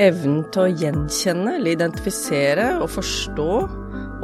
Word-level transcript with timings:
Evnen 0.00 0.38
til 0.48 0.62
å 0.62 0.70
gjenkjenne 0.72 1.58
eller 1.58 1.74
identifisere 1.74 2.78
og 2.78 2.86
forstå 2.94 3.48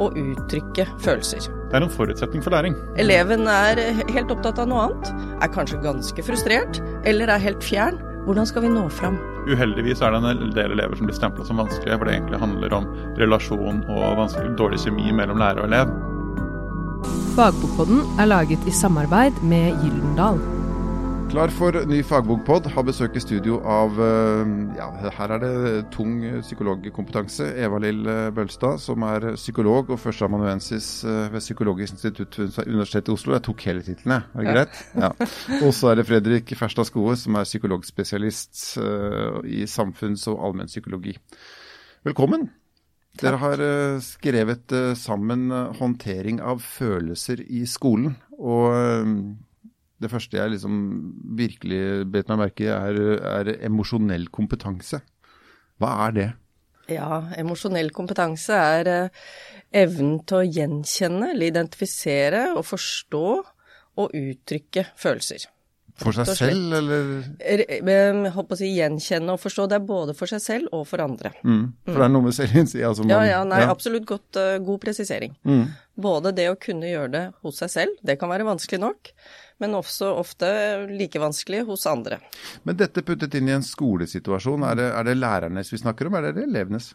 og 0.01 0.15
uttrykke 0.17 0.87
følelser. 1.05 1.45
Det 1.69 1.77
er 1.77 1.85
en 1.85 1.93
forutsetning 1.93 2.41
for 2.41 2.55
læring. 2.55 2.73
Eleven 2.97 3.45
er 3.45 3.77
helt 4.09 4.33
opptatt 4.33 4.57
av 4.57 4.71
noe 4.71 4.87
annet, 4.87 5.13
er 5.45 5.53
kanskje 5.53 5.77
ganske 5.85 6.25
frustrert, 6.25 6.81
eller 7.05 7.29
er 7.29 7.45
helt 7.45 7.61
fjern. 7.61 8.01
Hvordan 8.25 8.49
skal 8.49 8.65
vi 8.65 8.73
nå 8.73 8.87
fram? 8.89 9.21
Uheldigvis 9.45 10.01
er 10.01 10.17
det 10.17 10.25
en 10.33 10.53
del 10.57 10.73
elever 10.73 10.97
som 10.97 11.05
blir 11.05 11.21
stempla 11.21 11.45
som 11.45 11.61
vanskelige, 11.61 12.01
hvor 12.01 12.09
det 12.09 12.17
egentlig 12.17 12.41
handler 12.41 12.79
om 12.81 12.89
relasjon 13.21 13.85
og 13.93 14.25
dårlig 14.57 14.81
kjemi 14.81 15.13
mellom 15.21 15.37
lærer 15.37 15.61
og 15.61 15.69
elev. 15.69 15.93
Fagbokpodden 17.37 18.07
er 18.17 18.33
laget 18.33 18.65
i 18.65 18.73
samarbeid 18.73 19.37
med 19.45 19.77
Gyldendal. 19.85 20.41
Klar 21.29 21.51
for 21.53 21.75
ny 21.85 21.99
fagbokpod. 22.01 22.65
Har 22.73 22.85
besøk 22.87 23.13
i 23.13 23.21
studio 23.21 23.59
av 23.61 23.99
eh, 24.01 24.51
ja, 24.79 24.87
her 25.13 25.33
er 25.35 25.41
det 25.43 25.81
tung 25.93 26.23
psykologkompetanse. 26.41 27.51
Eva-Lill 27.61 27.99
eh, 28.09 28.29
Bølstad, 28.33 28.79
som 28.81 29.03
er 29.05 29.27
psykolog 29.35 29.91
og 29.93 29.99
førsteamanuensis 30.01 30.87
eh, 31.05 31.27
ved 31.29 31.43
Psykologisk 31.43 31.99
institutt 31.99 32.39
ved 32.41 32.57
Universitetet 32.65 33.11
i 33.11 33.13
Oslo. 33.13 33.35
Jeg 33.37 33.45
tok 33.45 33.65
hele 33.69 33.83
tittelen, 33.85 34.15
jeg. 34.15 34.25
Er 34.33 34.47
det 34.47 34.55
greit? 34.55 34.79
Ja. 35.03 35.11
Og 35.67 35.75
så 35.77 35.91
er 35.91 35.99
det 35.99 36.07
Fredrik 36.09 36.53
Ferstad 36.57 36.89
Skoe, 36.89 37.13
som 37.21 37.37
er 37.37 37.45
psykologspesialist 37.45 38.63
i 39.45 39.67
samfunns- 39.69 40.25
og 40.33 40.41
allmennpsykologi. 40.47 41.13
Velkommen. 42.09 42.47
Takk. 43.19 43.21
Dere 43.27 43.41
har 43.43 43.63
skrevet 44.01 44.73
sammen 44.97 45.45
håndtering 45.77 46.41
av 46.41 46.65
følelser 46.65 47.45
i 47.45 47.67
skolen. 47.69 48.17
og 48.39 49.45
det 49.99 50.11
første 50.11 50.39
jeg 50.39 50.53
liksom 50.53 50.75
virkelig 51.37 52.05
bet 52.11 52.29
meg 52.31 52.43
merke 52.45 52.67
i, 52.67 52.71
er, 52.71 52.99
er 53.19 53.51
emosjonell 53.67 54.29
kompetanse. 54.33 55.01
Hva 55.79 55.91
er 56.07 56.15
det? 56.15 56.29
Ja, 56.89 57.21
emosjonell 57.37 57.91
kompetanse 57.93 58.55
er 58.57 58.89
eh, 58.89 59.23
evnen 59.83 60.21
til 60.27 60.39
å 60.39 60.47
gjenkjenne 60.47 61.33
eller 61.35 61.51
identifisere 61.51 62.47
og 62.55 62.65
forstå 62.65 63.25
og 63.99 64.15
uttrykke 64.15 64.87
følelser. 64.97 65.45
For 65.99 66.15
seg 66.15 66.29
selv, 66.37 66.73
eller? 66.79 67.09
Jeg 67.39 68.31
holdt 68.35 68.49
på 68.49 68.55
å 68.55 68.59
si 68.59 68.69
gjenkjenne 68.71 69.35
og 69.35 69.41
forstå. 69.41 69.67
Det 69.71 69.77
er 69.79 69.85
både 69.89 70.15
for 70.17 70.31
seg 70.31 70.41
selv 70.43 70.73
og 70.75 70.85
for 70.89 71.03
andre. 71.03 71.33
Mm. 71.43 71.65
For 71.87 71.99
det 71.99 72.07
er 72.07 72.13
noe 72.13 72.27
med 72.27 72.37
selvinnsikt 72.37 72.87
altså 72.87 73.07
Ja, 73.09 73.19
ja, 73.27 73.43
nei, 73.47 73.61
ja. 73.65 73.69
absolutt 73.73 74.07
godt, 74.09 74.39
uh, 74.39 74.55
god 74.63 74.81
presisering. 74.85 75.35
Mm. 75.47 75.67
Både 75.99 76.33
det 76.35 76.47
å 76.51 76.57
kunne 76.59 76.89
gjøre 76.89 77.13
det 77.15 77.23
hos 77.43 77.61
seg 77.63 77.73
selv, 77.75 78.01
det 78.05 78.15
kan 78.21 78.31
være 78.31 78.47
vanskelig 78.47 78.81
nok, 78.81 79.13
men 79.59 79.75
også 79.75 80.13
ofte 80.15 80.49
like 80.91 81.19
vanskelig 81.19 81.65
hos 81.67 81.87
andre. 81.91 82.21
Men 82.63 82.79
dette 82.79 83.03
puttet 83.05 83.35
inn 83.35 83.51
i 83.51 83.57
en 83.57 83.65
skolesituasjon, 83.65 84.63
er 84.69 84.79
det, 84.79 84.91
er 84.95 85.09
det 85.09 85.17
lærernes 85.19 85.73
vi 85.75 85.81
snakker 85.81 86.07
om, 86.07 86.15
eller 86.19 86.31
er 86.31 86.39
det 86.39 86.47
elevenes? 86.47 86.93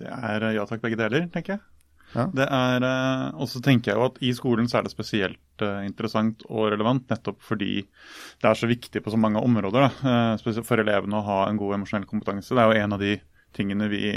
Det 0.00 0.10
er 0.10 0.50
ja 0.56 0.66
takk, 0.66 0.82
begge 0.82 0.98
deler, 0.98 1.28
tenker 1.30 1.58
jeg. 1.58 1.66
Ja. 2.14 2.26
Det 2.34 2.46
er, 2.46 2.82
eh, 2.82 3.26
Og 3.40 3.48
så 3.48 3.62
tenker 3.62 3.92
jeg 3.92 3.98
jo 3.98 4.06
at 4.08 4.20
i 4.22 4.32
skolen 4.34 4.68
så 4.68 4.80
er 4.80 4.86
det 4.86 4.94
spesielt 4.94 5.62
uh, 5.62 5.82
interessant 5.86 6.42
og 6.48 6.70
relevant 6.72 7.10
nettopp 7.10 7.40
fordi 7.44 7.82
det 7.84 8.48
er 8.48 8.56
så 8.56 8.68
viktig 8.70 9.02
på 9.04 9.12
så 9.12 9.20
mange 9.20 9.42
områder. 9.42 9.88
Da. 9.88 10.36
Uh, 10.36 10.62
for 10.66 10.80
elevene 10.80 11.20
å 11.20 11.26
ha 11.26 11.42
en 11.48 11.60
god 11.60 11.78
emosjonell 11.78 12.08
kompetanse. 12.08 12.54
Det 12.54 12.62
er 12.62 12.70
jo 12.70 12.84
en 12.84 12.96
av 12.96 13.04
de 13.04 13.18
tingene 13.50 13.88
vi 13.90 14.12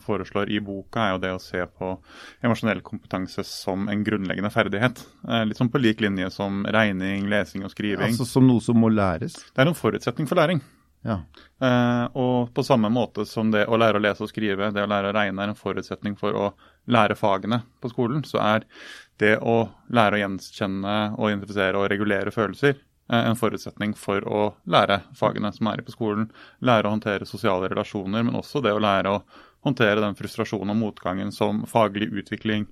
foreslår 0.00 0.48
i 0.48 0.62
boka, 0.64 1.02
er 1.02 1.10
jo 1.12 1.18
det 1.20 1.32
å 1.36 1.40
se 1.44 1.60
på 1.60 1.90
emosjonell 2.40 2.80
kompetanse 2.80 3.44
som 3.44 3.84
en 3.92 4.00
grunnleggende 4.00 4.48
ferdighet. 4.48 5.02
litt 5.44 5.60
sånn 5.60 5.68
på 5.68 5.82
lik 5.82 6.00
linje 6.00 6.30
som 6.32 6.64
regning, 6.64 7.28
lesing 7.28 7.68
og 7.68 7.74
skriving. 7.74 8.14
Altså 8.14 8.24
Som 8.24 8.48
noe 8.48 8.64
som 8.64 8.80
må 8.80 8.88
læres? 8.88 9.36
Det 9.52 9.60
er 9.60 9.68
en 9.68 9.76
forutsetning 9.76 10.30
for 10.30 10.40
læring. 10.40 10.64
Ja. 11.06 11.20
Eh, 11.60 12.04
og 12.18 12.54
på 12.54 12.62
samme 12.62 12.90
måte 12.90 13.26
som 13.26 13.52
det 13.54 13.66
å 13.66 13.78
lære 13.78 14.00
å 14.00 14.02
lese 14.02 14.24
og 14.26 14.32
skrive, 14.32 14.72
det 14.74 14.82
å 14.82 14.90
lære 14.90 15.12
å 15.12 15.16
regne 15.16 15.44
er 15.44 15.52
en 15.52 15.58
forutsetning 15.58 16.16
for 16.18 16.34
å 16.34 16.48
lære 16.88 17.16
fagene 17.18 17.62
på 17.82 17.90
skolen, 17.92 18.24
så 18.26 18.40
er 18.42 18.66
det 19.20 19.36
å 19.42 19.60
lære 19.94 20.18
å 20.18 20.22
gjenkjenne 20.22 20.98
og 21.16 21.30
identifisere 21.30 21.80
og 21.80 21.88
regulere 21.92 22.32
følelser 22.34 22.76
eh, 22.76 23.22
en 23.24 23.38
forutsetning 23.38 23.94
for 23.98 24.24
å 24.24 24.42
lære 24.70 25.00
fagene 25.18 25.52
som 25.54 25.70
er 25.72 25.82
på 25.84 25.94
skolen. 25.94 26.28
Lære 26.64 26.88
å 26.88 26.94
håndtere 26.94 27.28
sosiale 27.28 27.70
relasjoner, 27.70 28.24
men 28.26 28.38
også 28.38 28.62
det 28.64 28.74
å 28.74 28.82
lære 28.82 29.16
å 29.16 29.22
håndtere 29.66 30.02
den 30.02 30.16
frustrasjonen 30.18 30.70
og 30.72 30.78
motgangen 30.78 31.32
som 31.34 31.64
faglig 31.68 32.08
utvikling 32.12 32.66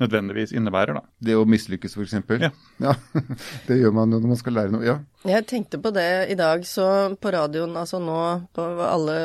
nødvendigvis 0.00 0.54
innebærer. 0.56 0.96
Da. 0.96 1.04
Det 1.20 1.36
å 1.36 1.46
mislykkes, 1.48 1.96
f.eks.? 1.96 2.16
Ja. 2.40 2.50
ja. 2.80 2.94
Det 3.68 3.78
gjør 3.80 3.94
man 3.96 4.12
jo 4.14 4.20
når 4.22 4.32
man 4.32 4.40
skal 4.40 4.56
lære 4.56 4.74
noe. 4.74 4.86
Ja. 4.86 4.98
Jeg 5.28 5.46
tenkte 5.50 5.80
på 5.82 5.92
det 5.92 6.10
i 6.32 6.36
dag, 6.38 6.64
så 6.66 6.86
på 7.20 7.32
radioen, 7.34 7.76
altså 7.76 8.00
nå 8.00 8.20
på 8.56 8.66
alle 8.86 9.16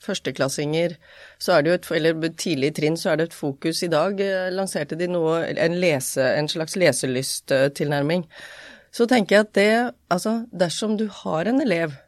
førsteklassinger, 0.00 0.94
så 1.42 1.56
er 1.56 1.62
det 1.62 1.70
jo 1.70 1.78
et, 1.78 1.88
eller 1.98 2.30
tidlig 2.38 2.72
trinn, 2.78 2.96
så 2.96 3.12
er 3.12 3.20
det 3.20 3.30
et 3.30 3.36
fokus. 3.36 3.82
I 3.84 3.90
dag 3.92 4.20
eh, 4.24 4.48
lanserte 4.54 4.98
de 4.98 5.10
noe, 5.10 5.42
en, 5.50 5.78
lese, 5.82 6.24
en 6.38 6.48
slags 6.48 6.78
leselysttilnærming. 6.80 8.24
Så 8.94 9.06
tenker 9.10 9.36
jeg 9.36 9.46
at 9.46 9.52
det, 9.58 9.72
altså 10.10 10.40
dersom 10.50 10.96
du 10.98 11.06
har 11.22 11.50
en 11.50 11.62
elev 11.62 11.98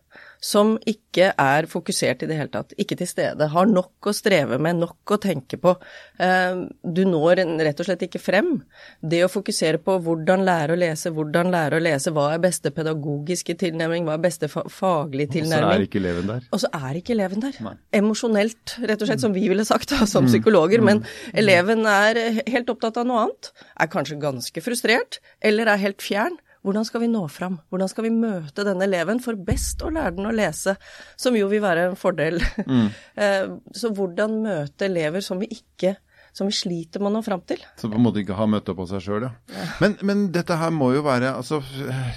som 0.43 0.75
ikke 0.91 1.29
er 1.39 1.69
fokusert 1.71 2.25
i 2.25 2.29
det 2.29 2.37
hele 2.37 2.51
tatt, 2.51 2.73
ikke 2.81 2.97
til 2.99 3.07
stede, 3.07 3.47
har 3.53 3.69
nok 3.71 4.09
å 4.11 4.15
streve 4.17 4.59
med, 4.63 4.81
nok 4.81 5.15
å 5.15 5.19
tenke 5.23 5.59
på. 5.63 5.77
Eh, 6.19 6.65
du 6.83 7.03
når 7.07 7.45
rett 7.63 7.83
og 7.83 7.87
slett 7.87 8.03
ikke 8.09 8.21
frem. 8.23 8.51
Det 8.99 9.23
å 9.23 9.31
fokusere 9.31 9.79
på 9.83 9.97
hvordan 10.03 10.43
lære 10.47 10.75
å 10.75 10.81
lese, 10.83 11.15
hvordan 11.15 11.53
lære 11.55 11.79
å 11.79 11.85
lese, 11.85 12.11
hva 12.15 12.33
er 12.35 12.43
beste 12.43 12.75
pedagogiske 12.75 13.55
tilnærming, 13.63 14.09
hva 14.09 14.19
er 14.19 14.27
beste 14.27 14.51
faglige 14.51 15.39
tilnærming. 15.39 15.71
Og 15.71 15.71
så 15.71 15.79
er 15.79 15.87
ikke 15.87 16.03
eleven 16.03 16.31
der. 16.33 16.51
Og 16.51 16.65
så 16.65 16.73
er 16.81 17.01
ikke 17.01 17.17
eleven 17.17 17.47
der. 17.47 17.59
Nei. 17.69 17.77
Emosjonelt, 18.03 18.79
rett 18.83 19.05
og 19.05 19.13
slett, 19.13 19.23
som 19.23 19.37
vi 19.37 19.47
ville 19.53 19.67
sagt 19.69 19.95
da, 19.95 20.03
som 20.11 20.27
mm. 20.27 20.33
psykologer. 20.35 20.83
Men 20.83 21.05
mm. 21.05 21.11
eleven 21.45 21.87
er 21.87 22.23
helt 22.51 22.73
opptatt 22.73 22.99
av 22.99 23.07
noe 23.07 23.29
annet, 23.29 23.53
er 23.79 23.95
kanskje 23.95 24.19
ganske 24.23 24.65
frustrert, 24.65 25.23
eller 25.39 25.71
er 25.71 25.87
helt 25.87 26.03
fjern. 26.03 26.41
Hvordan 26.62 26.87
skal 26.87 27.03
vi 27.03 27.11
nå 27.11 27.25
fram? 27.33 27.59
Hvordan 27.73 27.91
skal 27.91 28.06
vi 28.06 28.15
møte 28.15 28.67
denne 28.67 28.87
eleven 28.87 29.19
for 29.23 29.39
best 29.50 29.83
å 29.83 29.91
lære 29.91 30.15
den 30.19 30.31
å 30.31 30.34
lese, 30.34 30.77
som 31.19 31.37
jo 31.39 31.49
vil 31.50 31.62
være 31.65 31.91
en 31.91 31.99
fordel. 31.99 32.43
Mm. 32.67 32.89
Eh, 33.23 33.50
så 33.77 33.91
hvordan 33.93 34.39
møte 34.41 34.87
elever 34.87 35.21
som 35.25 35.41
vi 35.43 35.50
ikke 35.53 35.93
som 36.33 36.49
vi 36.49 36.55
sliter 36.56 37.03
med 37.03 37.11
å 37.11 37.19
nå 37.19 37.23
fram 37.25 37.43
til. 37.49 37.61
Som 37.81 37.93
på 37.93 37.99
en 37.99 38.05
måte 38.06 38.23
ikke 38.23 38.37
har 38.39 38.49
møtt 38.49 38.71
opp 38.73 38.78
på 38.81 38.87
seg 38.89 39.03
sjøl, 39.05 39.27
ja. 39.27 39.33
ja. 39.53 39.67
Men, 39.83 39.99
men, 40.09 40.23
dette 40.33 40.56
her 40.56 40.73
må 40.73 40.89
jo 40.95 41.03
være 41.05 41.34
altså, 41.37 41.61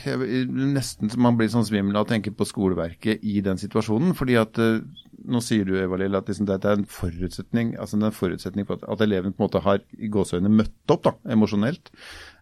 jeg, 0.05 0.45
Nesten 0.47 1.11
man 1.21 1.35
blir 1.39 1.51
sånn 1.51 1.67
svimmel 1.67 1.99
av 1.99 2.07
å 2.07 2.09
tenke 2.13 2.31
på 2.31 2.47
skoleverket 2.47 3.25
i 3.27 3.41
den 3.45 3.59
situasjonen. 3.59 4.15
fordi 4.15 4.37
at 4.39 4.61
uh, 4.61 4.79
nå 5.25 5.41
sier 5.43 5.67
du 5.67 5.75
Eva 5.81 5.99
Lill, 5.99 6.15
at 6.15 6.31
liksom, 6.31 6.47
dette 6.47 6.71
er 6.71 6.79
en 6.79 6.87
forutsetning 6.87 7.75
altså 7.81 7.99
en 7.99 8.15
forutsetning 8.15 8.67
for 8.67 8.79
at, 8.79 8.87
at 8.95 9.03
eleven 9.03 9.35
på 9.35 9.43
en 9.43 9.49
måte 9.49 9.63
har 9.65 9.83
i 9.99 10.11
gåseøynene 10.11 10.63
møtt 10.63 10.95
opp 10.95 11.03
da, 11.09 11.15
emosjonelt. 11.35 11.91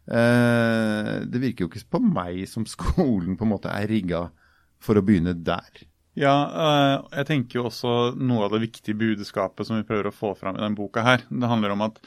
Eh, 0.08 1.16
det 1.24 1.42
virker 1.42 1.66
jo 1.66 1.72
ikke 1.72 1.96
på 1.96 2.04
meg 2.04 2.44
som 2.52 2.68
skolen 2.68 3.38
på 3.40 3.48
en 3.48 3.54
måte 3.56 3.72
er 3.72 3.88
rigga 3.92 4.28
for 4.84 5.00
å 5.00 5.06
begynne 5.06 5.36
der. 5.40 5.86
Ja, 6.20 6.34
eh, 6.46 6.96
jeg 7.18 7.30
tenker 7.30 7.58
jo 7.58 7.68
også 7.72 8.14
noe 8.20 8.46
av 8.46 8.54
det 8.54 8.68
viktige 8.68 8.98
budskapet 9.00 9.66
som 9.66 9.80
vi 9.80 9.86
prøver 9.88 10.12
å 10.12 10.16
få 10.16 10.34
fram 10.38 10.60
i 10.60 10.62
denne 10.62 10.78
boka 10.78 11.02
her. 11.06 11.24
Det 11.26 11.50
handler 11.50 11.74
om 11.74 11.86
at 11.88 11.98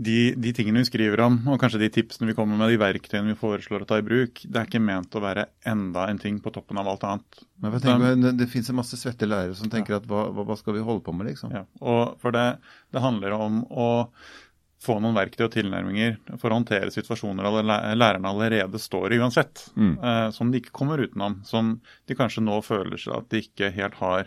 de, 0.00 0.32
de, 0.38 0.52
tingene 0.56 0.80
vi 0.80 0.88
skriver 0.88 1.20
om, 1.26 1.34
og 1.50 1.58
kanskje 1.60 1.82
de 1.82 1.90
tipsene 1.92 2.30
vi 2.30 2.36
kommer 2.36 2.56
med, 2.56 2.70
de 2.72 2.78
verktøyene 2.80 3.34
vi 3.34 3.40
foreslår 3.40 3.84
å 3.84 3.88
ta 3.90 3.98
i 4.00 4.04
bruk, 4.06 4.40
det 4.46 4.60
er 4.60 4.68
ikke 4.68 4.80
ment 4.80 5.16
å 5.18 5.20
være 5.20 5.48
enda 5.68 6.06
en 6.08 6.20
ting 6.22 6.38
på 6.40 6.52
toppen 6.54 6.78
av 6.80 6.88
alt 6.88 7.04
annet. 7.08 7.42
Men 7.60 7.74
jeg 7.76 7.84
tenker, 7.84 8.14
det, 8.22 8.32
det 8.38 8.48
finnes 8.52 8.70
masse 8.78 9.00
svette 9.00 9.28
lærere 9.28 9.58
som 9.58 9.72
tenker 9.72 9.96
ja. 9.96 10.00
at 10.00 10.08
hva, 10.08 10.28
hva, 10.38 10.56
skal 10.56 10.78
vi 10.78 10.86
holde 10.86 11.04
på 11.04 11.16
med, 11.16 11.32
liksom? 11.32 11.52
Ja, 11.52 11.66
og 11.82 12.14
for 12.22 12.36
det, 12.36 12.46
det 12.94 13.04
handler 13.04 13.36
om 13.36 13.60
å 13.68 13.90
få 14.80 14.96
noen 15.02 15.16
verktøy 15.16 15.44
og 15.46 15.52
tilnærminger 15.54 16.16
for 16.40 16.48
å 16.48 16.56
håndtere 16.60 16.92
situasjoner 16.94 17.46
lærerne 17.98 18.30
allerede 18.30 18.80
står 18.80 19.12
i 19.12 19.20
uansett. 19.20 19.66
Mm. 19.76 19.94
Eh, 19.98 20.26
som 20.36 20.50
de 20.50 20.60
ikke 20.62 20.74
kommer 20.76 21.02
utenom. 21.02 21.40
Som 21.44 21.78
de 22.08 22.16
kanskje 22.16 22.44
nå 22.46 22.60
føler 22.64 23.00
seg 23.00 23.18
at 23.18 23.28
de 23.32 23.42
ikke 23.44 23.72
helt 23.76 23.98
har 24.00 24.24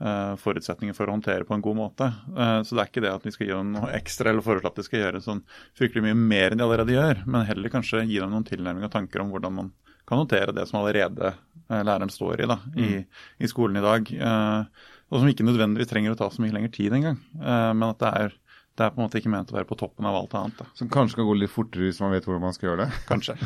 eh, 0.00 0.34
forutsetninger 0.42 0.96
for 0.96 1.06
å 1.06 1.16
håndtere 1.16 1.46
på 1.46 1.54
en 1.54 1.64
god 1.64 1.78
måte. 1.78 2.10
Eh, 2.34 2.58
så 2.66 2.74
det 2.74 2.82
er 2.82 2.90
ikke 2.90 3.04
det 3.06 3.14
at 3.14 3.26
vi 3.28 3.34
skal 3.36 3.46
gi 3.46 3.54
dem 3.54 3.72
noe 3.76 3.94
ekstra 3.98 4.32
eller 4.32 4.46
foreslå 4.46 4.72
at 4.72 4.80
de 4.80 4.86
skal 4.86 5.04
gjøre 5.04 5.24
sånn 5.24 5.44
fryktelig 5.78 6.08
mye 6.08 6.18
mer 6.18 6.50
enn 6.50 6.62
de 6.62 6.66
allerede 6.66 6.96
gjør, 6.96 7.22
men 7.26 7.46
heller 7.48 7.72
kanskje 7.72 8.04
gi 8.08 8.18
dem 8.18 8.34
noen 8.34 8.48
tilnærminger 8.48 8.90
og 8.90 8.96
tanker 8.96 9.22
om 9.22 9.34
hvordan 9.34 9.60
man 9.60 9.74
kan 10.06 10.18
håndtere 10.22 10.54
det 10.54 10.66
som 10.66 10.80
allerede 10.80 11.32
eh, 11.32 11.82
læreren 11.82 12.12
står 12.12 12.42
i 12.42 12.50
da, 12.50 12.60
i, 12.74 12.90
mm. 12.98 13.22
i 13.42 13.50
skolen 13.50 13.78
i 13.78 13.86
dag. 13.86 14.12
Eh, 14.14 14.92
og 15.06 15.22
som 15.22 15.30
ikke 15.30 15.46
nødvendigvis 15.46 15.90
trenger 15.90 16.14
å 16.14 16.18
ta 16.18 16.28
så 16.30 16.42
mye 16.42 16.54
lengre 16.54 16.74
tid 16.74 16.94
engang. 16.94 17.18
Eh, 17.38 17.70
men 17.74 17.88
at 17.88 18.02
det 18.02 18.12
er 18.22 18.36
det 18.76 18.84
er 18.84 18.92
på 18.92 19.00
en 19.00 19.06
måte 19.06 19.20
ikke 19.20 19.32
ment 19.32 19.52
å 19.52 19.56
være 19.56 19.68
på 19.70 19.78
toppen 19.80 20.08
av 20.08 20.18
alt 20.18 20.34
annet. 20.36 20.58
Da. 20.60 20.66
Som 20.76 20.90
kanskje 20.92 21.20
kan 21.20 21.28
gå 21.30 21.36
litt 21.40 21.52
fortere 21.52 21.88
hvis 21.88 22.00
man 22.02 22.12
vet 22.12 22.26
hvordan 22.28 22.44
man 22.44 22.56
skal 22.56 22.70
gjøre 22.70 22.84
det? 22.84 23.00
Kanskje. 23.10 23.36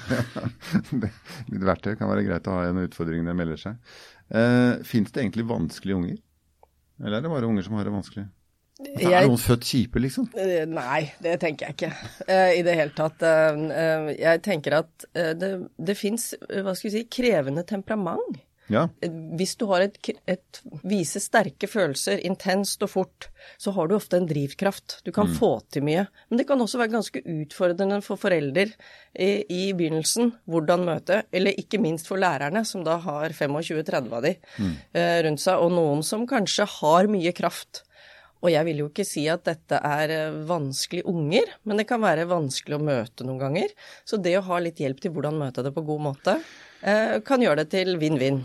litt 1.53 1.69
verktøy 1.69 1.95
kan 2.01 2.11
være 2.11 2.27
greit 2.27 2.51
å 2.51 2.57
ha 2.59 2.67
en 2.67 2.83
utfordring 2.83 2.83
når 2.83 2.91
utfordringene 2.91 3.39
melder 3.39 3.63
seg. 3.63 3.95
Eh, 4.31 4.83
Fins 4.87 5.15
det 5.15 5.23
egentlig 5.23 5.47
vanskelige 5.51 6.01
unger? 6.01 6.21
Eller 7.01 7.19
er 7.19 7.25
det 7.25 7.33
bare 7.33 7.49
unger 7.49 7.67
som 7.67 7.79
har 7.79 7.87
det 7.87 7.95
vanskelig? 7.95 8.27
Jeg, 8.81 9.13
er 9.13 9.27
noen 9.29 9.41
født 9.41 9.67
kjipe, 9.69 10.01
liksom? 10.01 10.31
Eh, 10.41 10.65
nei, 10.69 11.03
det 11.21 11.35
tenker 11.43 11.69
jeg 11.69 11.77
ikke 11.77 11.91
uh, 11.93 12.51
i 12.57 12.63
det 12.65 12.77
hele 12.79 12.95
tatt. 12.97 13.21
Uh, 13.21 13.59
uh, 13.69 14.13
jeg 14.15 14.41
tenker 14.47 14.79
at 14.79 15.05
det, 15.13 15.51
det 15.77 15.97
fins, 16.01 16.31
hva 16.49 16.73
skal 16.73 16.89
vi 16.89 16.95
si, 16.95 17.09
krevende 17.13 17.67
temperament 17.69 18.41
Ja. 18.71 18.85
Hvis 19.37 19.57
du 19.59 19.65
har 19.67 19.83
et, 19.83 19.99
et 20.31 20.61
viser 20.87 21.21
sterke 21.25 21.67
følelser 21.69 22.21
intenst 22.25 22.83
og 22.87 22.93
fort, 22.93 23.27
så 23.59 23.73
har 23.75 23.89
du 23.91 23.97
ofte 23.97 24.17
en 24.21 24.29
drivkraft. 24.31 25.01
Du 25.05 25.11
kan 25.13 25.27
Mm. 25.27 25.35
få 25.41 25.51
til 25.71 25.83
mye. 25.83 26.07
Men 26.31 26.39
det 26.39 26.47
kan 26.47 26.61
også 26.63 26.79
være 26.79 26.93
ganske 26.95 27.23
utfordrende 27.25 28.01
for 28.07 28.17
forelder 28.17 28.71
i, 29.19 29.45
i 29.51 29.73
begynnelsen 29.75 30.33
hvordan 30.49 30.85
møte, 30.87 31.25
eller 31.33 31.53
ikke 31.59 31.81
minst 31.83 32.07
for 32.07 32.17
lærerne, 32.23 32.65
som 32.65 32.85
da 32.87 32.97
har 33.03 33.31
25-30 33.35 34.13
av 34.13 34.23
de 34.23 34.37
Mm. 34.59 34.75
eh, 34.95 35.23
rundt 35.27 35.41
seg, 35.41 35.59
og 35.59 35.73
noen 35.73 36.03
som 36.05 36.27
kanskje 36.27 36.67
har 36.81 37.07
mye 37.11 37.33
kraft. 37.35 37.83
Og 38.43 38.49
jeg 38.55 38.65
vil 38.65 38.79
jo 38.79 38.89
ikke 38.89 39.05
si 39.05 39.27
at 39.29 39.45
dette 39.45 39.77
er 39.85 40.31
vanskelig 40.49 41.03
unger, 41.05 41.45
men 41.67 41.77
det 41.77 41.87
kan 41.91 42.01
være 42.01 42.25
vanskelig 42.27 42.79
å 42.79 42.83
møte 42.83 43.27
noen 43.27 43.39
ganger. 43.43 43.69
Så 44.07 44.17
det 44.23 44.39
å 44.39 44.43
ha 44.47 44.59
litt 44.59 44.77
hjelp 44.81 44.99
til 45.01 45.11
hvordan 45.13 45.37
møte 45.37 45.63
det 45.63 45.75
på 45.75 45.85
god 45.85 46.01
måte, 46.01 46.41
eh, 46.83 47.19
kan 47.21 47.41
gjøre 47.43 47.57
det 47.65 47.71
til 47.71 47.99
vinn-vinn. 47.99 48.41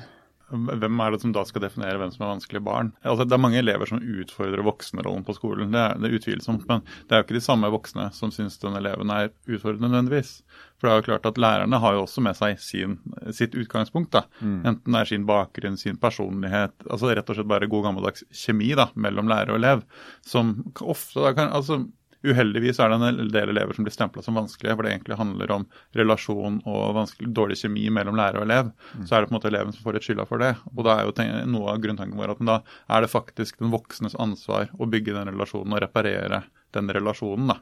Hvem 0.56 1.02
er 1.04 1.14
det 1.14 1.22
som 1.22 1.34
da 1.36 1.44
skal 1.48 1.66
definere 1.66 2.00
hvem 2.02 2.12
som 2.14 2.26
er 2.26 2.32
vanskelige 2.34 2.66
barn? 2.66 2.92
Altså, 3.04 3.26
det 3.28 3.36
er 3.36 3.42
mange 3.44 3.60
elever 3.62 3.90
som 3.90 4.02
utfordrer 4.02 4.66
voksenrollen 4.66 5.26
på 5.28 5.36
skolen, 5.38 5.74
det 5.76 5.82
er, 5.82 5.98
det 6.02 6.10
er 6.10 6.18
utvilsomt. 6.20 6.66
Men 6.70 6.86
det 6.86 7.16
er 7.16 7.22
jo 7.22 7.28
ikke 7.28 7.38
de 7.38 7.44
samme 7.46 7.72
voksne 7.74 8.08
som 8.16 8.34
syns 8.36 8.60
den 8.62 8.78
eleven 8.80 9.14
er 9.14 9.32
utfordrende 9.48 9.92
nødvendigvis. 9.92 10.38
For 10.80 10.88
det 10.88 10.94
er 10.94 11.02
jo 11.02 11.08
klart 11.10 11.30
at 11.30 11.42
lærerne 11.42 11.82
har 11.82 11.98
jo 11.98 12.06
også 12.06 12.24
med 12.26 12.38
seg 12.38 12.60
sin, 12.62 12.98
sitt 13.36 13.56
utgangspunkt. 13.58 14.12
da. 14.16 14.26
Enten 14.44 14.96
det 14.96 15.02
er 15.02 15.12
sin 15.12 15.28
bakgrunn, 15.30 15.78
sin 15.80 16.00
personlighet, 16.02 16.76
altså 16.90 17.12
rett 17.12 17.30
og 17.30 17.40
slett 17.40 17.52
bare 17.52 17.70
god 17.72 17.90
gammeldags 17.90 18.26
kjemi 18.36 18.74
da, 18.78 18.90
mellom 18.96 19.32
lærer 19.32 19.54
og 19.54 19.62
elev. 19.62 19.86
Som 20.26 20.58
ofte 20.82 21.24
da 21.24 21.36
kan 21.38 21.54
altså 21.56 21.84
Uheldigvis 22.24 22.80
er 22.80 22.90
det 22.90 22.98
en 22.98 23.30
del 23.30 23.52
elever 23.52 23.76
som 23.76 23.86
blir 23.86 23.94
stempla 23.94 24.24
som 24.26 24.38
vanskelige, 24.40 24.76
for 24.76 24.86
det 24.86 24.94
egentlig 24.94 25.18
handler 25.20 25.52
om 25.52 25.66
relasjon 25.94 26.62
og 26.66 27.00
dårlig 27.20 27.58
kjemi 27.60 27.90
mellom 27.94 28.18
lærer 28.18 28.40
og 28.40 28.48
elev. 28.48 28.72
Så 29.06 29.16
er 29.16 29.22
det 29.22 29.30
på 29.30 29.36
en 29.36 29.38
måte 29.38 29.52
eleven 29.52 29.76
som 29.76 29.84
får 29.84 29.98
litt 29.98 30.08
skylda 30.08 30.26
for 30.30 30.42
det. 30.42 30.56
Og 30.74 30.82
da 30.88 30.96
er 30.96 31.06
jo 31.10 31.46
noe 31.52 31.76
av 31.76 31.84
grunntanken 31.84 32.18
vår 32.18 32.34
at 32.34 32.44
da 32.48 32.58
er 32.88 33.06
det 33.06 33.12
faktisk 33.14 33.60
den 33.62 33.74
voksnes 33.76 34.16
ansvar 34.16 34.72
å 34.80 34.90
bygge 34.90 35.14
den 35.14 35.30
relasjonen 35.34 35.76
og 35.76 35.84
reparere 35.86 36.44
den 36.74 36.90
relasjonen. 36.90 37.54
da. 37.54 37.60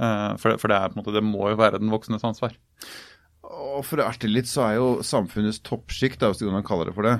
Eh, 0.00 0.36
For, 0.40 0.56
for 0.56 0.72
det, 0.72 0.80
er 0.80 0.96
måte, 0.96 1.12
det 1.12 1.26
må 1.26 1.50
jo 1.50 1.60
være 1.60 1.82
den 1.82 1.92
voksnes 1.92 2.24
ansvar. 2.24 2.56
Og 3.50 3.84
for 3.84 4.00
å 4.00 4.08
erte 4.08 4.30
litt, 4.30 4.48
så 4.48 4.64
er 4.68 4.74
jo 4.78 4.88
samfunnets 5.04 5.60
toppsjikt, 5.66 6.22
hvis 6.22 6.40
du 6.40 6.48
kan 6.48 6.64
kalle 6.66 6.88
det 6.88 6.96
for 6.96 7.04
det, 7.08 7.18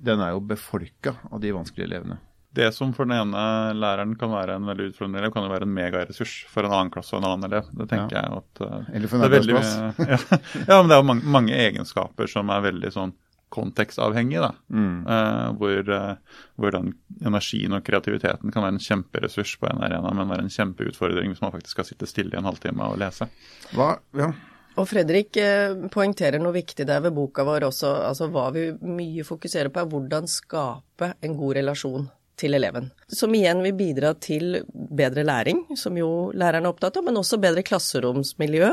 den 0.00 0.20
er 0.20 0.34
jo 0.34 0.42
befolka 0.44 1.16
av 1.30 1.40
de 1.42 1.52
vanskelige 1.56 1.88
elevene. 1.90 2.20
Det 2.52 2.72
som 2.74 2.90
for 2.94 3.06
den 3.06 3.14
ene 3.14 3.42
læreren 3.78 4.16
kan 4.18 4.32
være 4.32 4.56
en 4.58 4.66
veldig 4.66 4.88
utfordrende 4.90 5.20
elev, 5.22 5.32
kan 5.34 5.44
jo 5.46 5.52
være 5.52 5.68
en 5.68 5.74
megaressurs 5.74 6.32
for 6.50 6.66
en 6.66 6.72
annen 6.74 6.90
klasse 6.90 7.14
og 7.14 7.22
en 7.22 7.28
annen 7.28 7.46
elev. 7.46 7.68
Det 7.78 7.86
tenker 7.92 8.16
jeg 8.18 8.38
at 8.40 8.62
uh, 8.66 8.88
Eller 8.90 9.10
for 9.10 9.20
en 9.20 9.26
annen 9.26 9.30
er 9.30 9.38
veldig 9.38 9.54
ja, 10.14 10.20
ja, 10.66 10.80
men 10.80 10.90
det 10.90 10.96
er 10.96 11.02
jo 11.02 11.08
mange, 11.12 11.34
mange 11.38 11.60
egenskaper 11.68 12.30
som 12.30 12.50
er 12.50 12.66
veldig 12.66 12.90
sånn 12.96 13.14
kontekstavhengige, 13.50 14.42
da. 14.42 14.50
Mm. 14.70 15.06
uh, 15.06 15.46
hvor, 15.58 15.94
uh, 15.94 16.42
hvor 16.58 16.74
den 16.74 16.92
energien 17.26 17.74
og 17.74 17.86
kreativiteten 17.86 18.54
kan 18.54 18.66
være 18.66 18.76
en 18.78 18.84
kjemperessurs 18.84 19.56
på 19.58 19.70
en 19.70 19.82
arena, 19.86 20.12
men 20.14 20.30
være 20.30 20.46
en 20.46 20.54
kjempeutfordring 20.54 21.30
hvis 21.30 21.42
man 21.42 21.54
faktisk 21.54 21.78
skal 21.78 21.90
sitte 21.90 22.10
stille 22.10 22.34
i 22.34 22.38
en 22.38 22.50
halvtime 22.50 22.92
og 22.92 22.98
lese. 23.02 23.30
Hva, 23.74 23.92
ja. 24.18 24.32
Og 24.78 24.86
Fredrik 24.86 25.34
eh, 25.42 25.74
poengterer 25.90 26.38
noe 26.38 26.54
viktig 26.54 26.86
der 26.86 27.02
ved 27.02 27.14
boka 27.16 27.42
vår 27.44 27.66
også. 27.66 27.90
altså 28.06 28.30
Hva 28.30 28.46
vi 28.54 28.68
mye 28.86 29.26
fokuserer 29.26 29.68
på, 29.74 29.82
er 29.82 29.90
hvordan 29.90 30.30
skape 30.30 31.10
en 31.26 31.34
god 31.36 31.58
relasjon 31.58 32.06
til 32.40 32.56
eleven. 32.56 32.88
Som 33.12 33.36
igjen 33.36 33.60
vil 33.66 33.76
bidra 33.76 34.14
til 34.18 34.62
bedre 34.72 35.26
læring, 35.28 35.66
som 35.76 35.98
jo 36.00 36.30
læreren 36.32 36.66
er 36.66 36.72
opptatt 36.72 36.96
av, 36.98 37.06
men 37.06 37.20
også 37.20 37.38
bedre 37.42 37.64
klasseromsmiljø, 37.66 38.72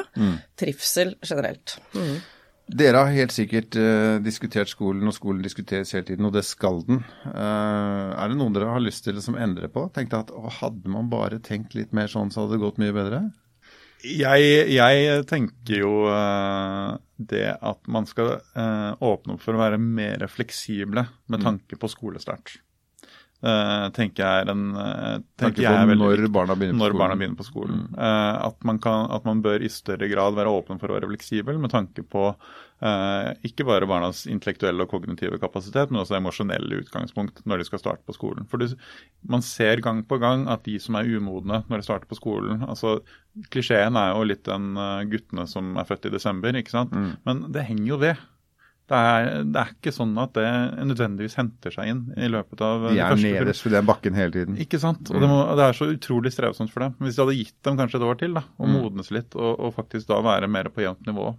trivsel 0.59 1.17
generelt. 1.27 1.77
Mm. 1.93 2.17
Dere 2.67 2.99
har 2.99 3.13
helt 3.15 3.31
sikkert 3.31 3.77
uh, 3.79 4.17
diskutert 4.19 4.67
skolen, 4.67 5.07
og 5.07 5.15
skolen 5.15 5.39
diskuteres 5.43 5.93
hele 5.95 6.03
tiden, 6.09 6.27
og 6.27 6.33
det 6.35 6.43
skal 6.43 6.81
den. 6.87 6.99
Uh, 7.23 8.11
er 8.11 8.27
det 8.27 8.35
noen 8.35 8.55
dere 8.55 8.73
har 8.73 8.83
lyst 8.83 9.05
til 9.05 9.15
å 9.15 9.21
liksom 9.21 9.37
endre 9.39 9.69
på? 9.71 9.85
Tenkte 9.95 10.19
at 10.25 10.33
å, 10.35 10.43
hadde 10.51 10.91
man 10.91 11.07
bare 11.11 11.39
tenkt 11.43 11.77
litt 11.79 11.95
mer 11.95 12.11
sånn, 12.11 12.33
så 12.33 12.43
hadde 12.43 12.57
det 12.57 12.63
gått 12.65 12.81
mye 12.83 12.95
bedre? 12.95 13.21
Jeg, 14.03 14.67
jeg 14.75 15.23
tenker 15.31 15.79
jo 15.79 15.93
uh, 16.11 16.99
det 17.17 17.47
at 17.55 17.87
man 17.89 18.05
skal 18.09 18.35
åpne 18.35 19.37
opp 19.37 19.41
for 19.41 19.55
å 19.55 19.61
være 19.63 19.79
mer 19.81 20.27
fleksible 20.29 21.07
med 21.31 21.41
tanke 21.47 21.79
på 21.79 21.89
skolestart. 21.89 22.59
Eh, 23.37 23.87
tenker 23.93 24.23
jeg 24.23 24.43
er 24.43 24.49
en 24.49 24.61
eh, 24.81 25.17
Tenker 25.37 25.61
jeg 25.61 25.69
er 25.69 25.85
veldig 25.85 25.99
når 26.01 26.23
barna 26.33 26.55
når 26.57 26.95
barna 26.97 27.17
begynner 27.19 27.37
på 27.37 27.45
skolen. 27.45 27.83
Eh, 27.93 28.37
at, 28.47 28.57
man 28.65 28.79
kan, 28.81 29.11
at 29.13 29.27
man 29.29 29.43
bør 29.45 29.61
i 29.61 29.69
større 29.69 30.09
grad 30.09 30.33
være 30.39 30.49
åpen 30.49 30.81
for 30.81 30.89
å 30.89 30.95
være 30.97 31.09
fleksibel 31.11 31.59
med 31.61 31.73
tanke 31.73 32.05
på 32.05 32.31
ikke 32.77 33.65
bare 33.65 33.87
barnas 33.89 34.19
intellektuelle 34.29 34.85
og 34.85 34.91
kognitive 34.91 35.39
kapasitet, 35.41 35.89
men 35.89 36.03
også 36.03 36.19
emosjonelle 36.19 36.83
utgangspunkt 36.83 37.39
når 37.49 37.63
de 37.63 37.65
skal 37.65 37.81
starte 37.81 38.05
på 38.05 38.13
skolen. 38.13 38.45
For 38.51 38.61
du, 38.61 38.75
man 39.25 39.41
ser 39.41 39.81
gang 39.81 40.03
på 40.05 40.19
gang 40.21 40.43
at 40.53 40.61
de 40.67 40.75
som 40.77 40.93
er 40.99 41.09
umodne 41.09 41.63
når 41.71 41.81
de 41.81 41.87
starter 41.87 42.05
på 42.05 42.19
skolen 42.19 42.61
altså 42.69 42.99
Klisjeen 43.49 43.97
er 43.97 44.11
jo 44.13 44.29
litt 44.29 44.45
den 44.45 44.77
guttene 45.09 45.47
som 45.49 45.73
er 45.81 45.89
født 45.89 46.05
i 46.05 46.13
desember, 46.13 46.53
ikke 46.53 46.75
sant. 46.75 46.93
Mm. 46.93 47.09
Men 47.25 47.41
det 47.57 47.65
henger 47.65 47.89
jo 47.89 47.99
ved. 48.05 48.21
Det 48.87 48.95
er, 48.95 49.25
det 49.43 49.59
er 49.59 49.71
ikke 49.73 49.91
sånn 49.91 50.13
at 50.21 50.31
det 50.37 50.45
nødvendigvis 50.87 51.33
henter 51.35 51.73
seg 51.75 51.89
inn 51.91 52.01
i 52.15 52.29
løpet 52.31 52.61
av 52.63 52.85
De 52.87 52.93
de 52.95 53.01
er 53.03 53.17
nederst 53.19 53.65
ved 53.65 53.73
den 53.75 53.85
bakken 53.89 54.15
hele 54.15 54.31
tiden. 54.31 54.55
ikke 54.63 54.79
sant? 54.79 55.09
Og 55.11 55.19
det, 55.19 55.27
må, 55.27 55.41
det 55.59 55.65
er 55.65 55.75
så 55.75 55.89
utrolig 55.91 56.31
strevsomt 56.31 56.71
for 56.71 56.85
dem. 56.85 56.95
Hvis 57.03 57.17
de 57.17 57.23
hadde 57.25 57.35
gitt 57.35 57.57
dem 57.67 57.75
kanskje 57.81 57.99
et 57.99 58.05
år 58.07 58.19
til, 58.21 58.33
da, 58.37 58.45
og 58.57 58.67
Mm. 58.69 58.77
modnes 58.79 59.11
litt, 59.11 59.35
og, 59.35 59.59
og 59.59 59.73
faktisk 59.75 60.07
da 60.07 60.21
være 60.23 60.47
mer 60.47 60.69
på 60.71 60.85
jevnt 60.85 61.03
nivå, 61.07 61.33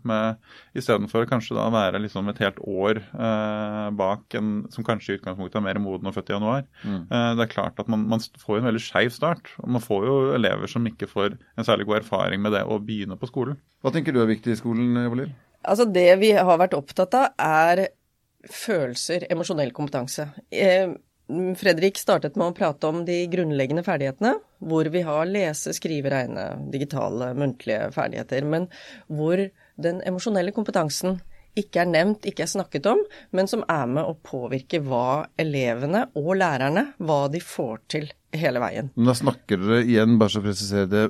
istedenfor 0.77 1.27
kanskje 1.31 1.57
da 1.57 1.67
være 1.73 2.01
liksom 2.05 2.29
et 2.33 2.39
helt 2.45 2.61
år 2.69 3.01
eh, 3.01 3.89
bak 3.97 4.37
en 4.39 4.53
som 4.75 4.85
kanskje 4.87 5.15
i 5.15 5.19
utgangspunktet 5.19 5.59
er 5.61 5.65
mer 5.67 5.81
moden 5.83 6.09
og 6.11 6.15
født 6.17 6.31
i 6.33 6.37
januar. 6.37 6.65
Mm. 6.85 7.01
Eh, 7.09 7.31
det 7.39 7.47
er 7.47 7.53
klart 7.53 7.81
at 7.81 7.89
man, 7.89 8.05
man 8.13 8.21
får 8.45 8.61
en 8.61 8.69
veldig 8.71 8.85
skeiv 8.85 9.11
start. 9.15 9.53
Og 9.65 9.73
man 9.79 9.85
får 9.85 10.07
jo 10.09 10.17
elever 10.37 10.69
som 10.71 10.85
ikke 10.89 11.09
får 11.11 11.37
en 11.57 11.65
særlig 11.67 11.89
god 11.89 12.03
erfaring 12.03 12.43
med 12.45 12.53
det 12.57 12.65
å 12.69 12.79
begynne 12.83 13.17
på 13.19 13.31
skolen. 13.31 13.59
Hva 13.83 13.93
tenker 13.95 14.13
du 14.13 14.21
er 14.23 14.29
viktig 14.31 14.53
i 14.53 14.59
skolen, 14.61 14.97
Evalil? 15.07 15.33
Altså 15.69 15.85
Det 15.93 16.09
vi 16.23 16.33
har 16.37 16.61
vært 16.61 16.77
opptatt 16.79 17.17
av, 17.19 17.35
er 17.39 17.89
følelser, 18.49 19.27
emosjonell 19.33 19.75
kompetanse. 19.77 20.31
Eh, 20.49 20.89
Fredrik 21.61 21.99
startet 22.01 22.39
med 22.41 22.47
å 22.49 22.57
prate 22.57 22.89
om 22.89 23.03
de 23.05 23.19
grunnleggende 23.29 23.83
ferdighetene, 23.85 24.39
hvor 24.65 24.89
vi 24.89 25.03
har 25.05 25.29
lese, 25.29 25.75
skrive, 25.77 26.09
regne, 26.15 26.47
digitale, 26.73 27.35
muntlige 27.37 27.91
ferdigheter, 27.93 28.47
men 28.49 28.65
hvor 29.13 29.43
den 29.77 30.01
emosjonelle 30.09 30.55
kompetansen 30.57 31.19
ikke 31.59 31.83
er 31.83 31.91
nevnt, 31.91 32.25
ikke 32.25 32.47
er 32.47 32.53
snakket 32.55 32.89
om, 32.89 33.03
men 33.37 33.51
som 33.51 33.65
er 33.69 33.85
med 33.91 34.09
å 34.09 34.17
påvirke 34.25 34.81
hva 34.85 35.27
elevene 35.41 36.07
og 36.17 36.33
lærerne, 36.41 36.93
hva 36.97 37.27
de 37.33 37.43
får 37.45 37.85
til 37.93 38.09
hele 38.37 38.61
veien. 38.61 38.91
Men 38.97 39.11
da 39.11 39.15
snakker 39.17 39.61
dere 39.63 39.83
igjen, 39.87 40.19
bare 40.21 40.33
så 40.33 40.43
å 40.43 40.45
presisere 40.45 40.89
det, 40.91 41.05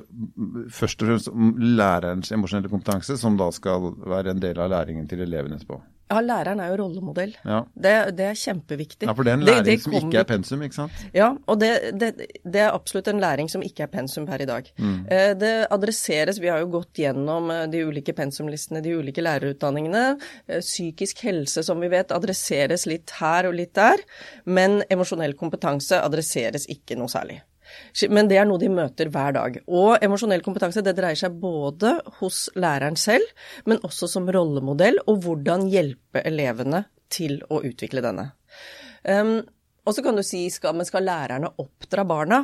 først 0.75 1.03
og 1.03 1.11
fremst 1.11 1.31
om 1.31 1.53
lærerens 1.59 2.31
emosjonelle 2.35 2.71
kompetanse, 2.71 3.17
som 3.19 3.37
da 3.39 3.49
skal 3.55 3.91
være 3.99 4.35
en 4.35 4.43
del 4.43 4.61
av 4.61 4.71
læringen 4.71 5.07
til 5.09 5.25
eleven 5.25 5.57
etterpå. 5.57 5.81
Ja, 6.09 6.19
læreren 6.25 6.57
er 6.63 6.71
jo 6.71 6.77
rollemodell. 6.81 7.35
Ja. 7.45 7.59
Det, 7.77 7.93
det 8.17 8.25
er 8.31 8.37
kjempeviktig. 8.39 9.05
ja, 9.05 9.13
for 9.13 9.27
det 9.27 9.33
er 9.33 9.37
en 9.37 9.45
læring 9.45 9.67
det 9.67 9.75
som 9.83 9.93
ikke 9.99 10.21
er 10.23 10.27
pensum, 10.31 10.63
ikke 10.65 10.77
sant? 10.79 11.03
Ja, 11.13 11.27
og 11.45 11.59
det, 11.61 11.69
det, 12.01 12.09
det 12.41 12.63
er 12.63 12.73
absolutt 12.73 13.11
en 13.11 13.21
læring 13.21 13.51
som 13.51 13.61
ikke 13.65 13.85
er 13.85 13.91
pensum 13.93 14.25
per 14.25 14.41
i 14.41 14.47
dag. 14.49 14.71
Mm. 14.81 14.95
Det 15.39 15.53
adresseres, 15.69 16.41
vi 16.41 16.49
har 16.49 16.63
jo 16.63 16.71
gått 16.79 16.97
gjennom 17.03 17.51
eh, 17.53 17.67
de 17.69 17.83
ulike 17.85 18.15
pensumlistene, 18.17 18.81
de 18.85 18.95
ulike 18.97 19.21
lærerutdanningene. 19.21 20.05
Eh, 20.47 20.63
Psykisk 20.65 21.21
helse, 21.27 21.61
som 21.67 21.77
vi 21.83 21.91
vet, 21.93 22.09
adresseres 22.15 22.87
litt 22.89 23.13
her 23.19 23.51
og 23.51 23.59
litt 23.59 23.75
der, 23.77 24.01
men 24.49 24.81
emosjonell 24.89 25.37
kompetanse 25.37 26.01
adresseres 26.01 26.65
ikke 26.73 26.97
noe 26.97 27.11
særlig. 27.11 27.37
Men 28.09 28.29
det 28.31 28.39
er 28.39 28.47
noe 28.49 28.61
de 28.61 28.69
møter 28.71 29.11
hver 29.13 29.35
dag. 29.35 29.59
Og 29.67 30.03
emosjonell 30.05 30.43
kompetanse 30.45 30.83
det 30.85 30.95
dreier 30.97 31.19
seg 31.19 31.37
både 31.41 31.97
hos 32.19 32.47
læreren 32.59 32.97
selv, 32.99 33.25
men 33.69 33.81
også 33.85 34.09
som 34.11 34.29
rollemodell, 34.31 35.01
og 35.07 35.23
hvordan 35.25 35.67
hjelpe 35.71 36.23
elevene 36.25 36.85
til 37.13 37.39
å 37.49 37.61
utvikle 37.65 38.03
denne. 38.05 38.31
Um, 39.03 39.39
og 39.87 39.95
så 39.95 40.03
kan 40.05 40.17
du 40.17 40.23
si, 40.25 40.45
skal, 40.53 40.75
men 40.77 40.87
skal 40.87 41.05
lærerne 41.07 41.51
oppdra 41.61 42.05
barna? 42.07 42.43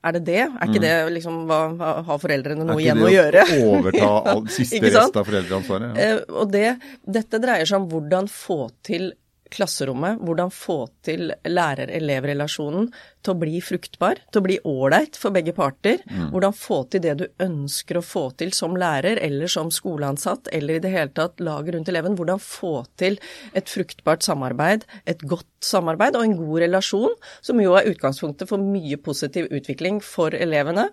Er 0.00 0.16
det 0.16 0.22
det? 0.30 0.40
Er 0.40 0.70
ikke 0.70 0.80
det 0.80 0.92
liksom 1.12 1.42
hva, 1.44 1.58
Har 2.06 2.20
foreldrene 2.22 2.64
noe 2.64 2.78
Er 2.80 2.96
ikke 2.96 3.24
det 3.34 3.42
å 3.58 3.72
overta 3.74 4.06
all, 4.32 4.46
siste 4.48 4.80
rest 4.86 5.18
av 5.20 5.26
foreldreansvaret? 5.28 5.98
Ja. 6.00 6.14
Uh, 6.16 6.38
og 6.40 6.54
det, 6.54 6.70
dette 7.04 7.40
dreier 7.42 7.68
seg 7.68 7.82
om 7.82 7.90
hvordan 7.90 8.30
få 8.32 8.62
til 8.86 9.10
klasserommet, 9.52 10.20
hvordan 10.24 10.52
få 10.54 10.78
til 11.06 11.32
lærer-elev-relasjonen 11.44 12.90
til 13.20 13.34
å 13.34 13.38
bli 13.40 13.60
fruktbar, 13.64 14.20
til 14.32 14.40
å 14.40 14.46
bli 14.46 14.58
ålreit 14.68 15.18
for 15.20 15.34
begge 15.34 15.52
parter. 15.56 16.00
Hvordan 16.32 16.54
få 16.56 16.82
til 16.92 17.02
det 17.04 17.14
du 17.20 17.26
ønsker 17.42 18.00
å 18.00 18.04
få 18.04 18.24
til 18.40 18.54
som 18.56 18.76
lærer 18.80 19.20
eller 19.20 19.50
som 19.50 19.72
skoleansatt, 19.74 20.48
eller 20.56 20.78
i 20.78 20.84
det 20.84 20.92
hele 20.94 21.12
tatt 21.16 21.42
laget 21.44 21.74
rundt 21.76 21.90
eleven. 21.92 22.16
Hvordan 22.18 22.40
få 22.42 22.74
til 23.00 23.18
et 23.56 23.68
fruktbart 23.68 24.24
samarbeid, 24.26 24.86
et 25.04 25.24
godt 25.28 25.48
samarbeid 25.64 26.16
og 26.16 26.24
en 26.24 26.38
god 26.38 26.62
relasjon, 26.64 27.18
som 27.44 27.60
jo 27.60 27.74
er 27.78 27.90
utgangspunktet 27.90 28.48
for 28.48 28.62
mye 28.62 28.96
positiv 29.02 29.50
utvikling 29.50 30.00
for 30.04 30.34
elevene, 30.36 30.88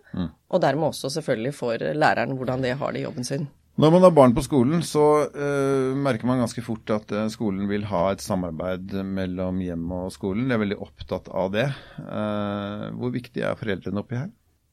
og 0.51 0.63
dermed 0.63 0.91
også 0.91 1.13
selvfølgelig 1.17 1.55
for 1.55 1.77
læreren, 1.77 2.35
hvordan 2.37 2.65
det 2.65 2.75
har 2.79 2.93
det 2.93 3.03
i 3.03 3.07
jobben 3.07 3.27
sin. 3.27 3.47
Når 3.77 3.91
man 3.93 4.05
har 4.07 4.13
barn 4.17 4.33
på 4.33 4.41
skolen, 4.41 4.81
så 4.81 5.03
uh, 5.29 5.93
merker 6.01 6.25
man 6.25 6.41
ganske 6.41 6.63
fort 6.65 6.89
at 6.95 7.11
uh, 7.13 7.27
skolen 7.29 7.67
vil 7.69 7.85
ha 7.91 8.07
et 8.09 8.23
samarbeid 8.25 8.95
mellom 9.05 9.59
hjem 9.61 9.83
og 9.93 10.07
skolen. 10.15 10.47
De 10.49 10.55
er 10.55 10.63
veldig 10.63 10.79
opptatt 10.81 11.29
av 11.29 11.51
det. 11.53 11.67
Uh, 11.99 12.87
hvor 12.97 13.13
viktig 13.13 13.45
er 13.45 13.59
foreldrene 13.59 14.01
oppi 14.01 14.17
her? 14.17 14.31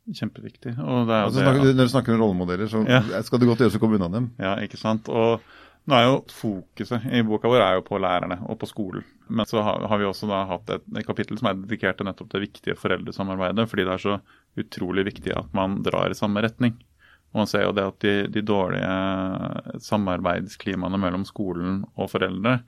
Kjempeviktig. 0.09 0.73
Altså, 0.77 1.05
det, 1.37 1.45
snakker, 1.45 1.69
når 1.73 1.89
du 1.89 1.93
snakker 1.93 2.17
om 2.17 2.23
rollemodeller, 2.25 2.69
så 2.69 2.81
ja. 2.89 3.03
skal 3.25 3.41
det 3.41 3.49
godt 3.49 3.63
gjøres 3.65 3.77
å 3.77 3.83
komme 3.83 4.01
unna 4.01 4.09
dem. 4.13 4.31
Ja, 4.41 4.57
ikke 4.65 4.81
sant. 4.81 5.09
Og 5.13 5.45
nå 5.85 5.97
er 5.99 6.07
jo 6.07 6.17
Fokuset 6.33 7.05
i 7.13 7.21
boka 7.29 7.51
vår 7.53 7.61
er 7.61 7.77
jo 7.79 7.85
på 7.85 8.01
lærerne 8.01 8.41
og 8.49 8.57
på 8.61 8.69
skolen. 8.69 9.05
Men 9.29 9.49
så 9.49 9.61
har, 9.65 9.85
har 9.89 10.01
vi 10.01 10.09
også 10.09 10.29
da 10.29 10.43
hatt 10.49 10.73
et, 10.73 10.85
et, 10.97 11.05
kapittel 11.05 11.41
som 11.41 11.51
er 11.51 11.61
dedikert 11.61 12.01
til 12.01 12.09
nettopp 12.09 12.33
det 12.33 12.45
viktige 12.47 12.77
foreldresamarbeidet. 12.81 13.69
Fordi 13.69 13.85
det 13.85 13.95
er 13.97 14.05
så 14.05 14.19
utrolig 14.61 15.05
viktig 15.11 15.37
at 15.37 15.53
man 15.57 15.83
drar 15.85 16.13
i 16.13 16.17
samme 16.17 16.45
retning. 16.45 16.77
Og 17.35 17.43
man 17.43 17.49
ser 17.51 17.65
jo 17.67 17.75
det 17.75 17.83
at 17.83 17.97
de, 18.05 18.15
de 18.31 18.43
dårlige 18.47 19.81
samarbeidsklimaene 19.83 21.01
mellom 21.03 21.25
skolen 21.27 21.81
og 21.99 22.13
foreldre, 22.13 22.61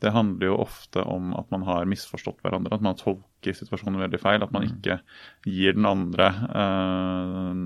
det 0.00 0.12
handler 0.16 0.48
jo 0.48 0.60
ofte 0.64 1.04
om 1.04 1.34
at 1.36 1.50
man 1.52 1.66
har 1.68 1.88
misforstått 1.88 2.40
hverandre. 2.40 2.72
At 2.72 2.84
man 2.84 2.96
tolker 2.96 3.56
situasjonen 3.56 4.00
veldig 4.00 4.20
feil. 4.22 4.44
At 4.44 4.52
man 4.54 4.64
mm. 4.64 4.72
ikke 4.72 4.98
gir 5.44 5.76
den 5.76 5.88
andre 5.88 6.30
eh, 6.56 7.60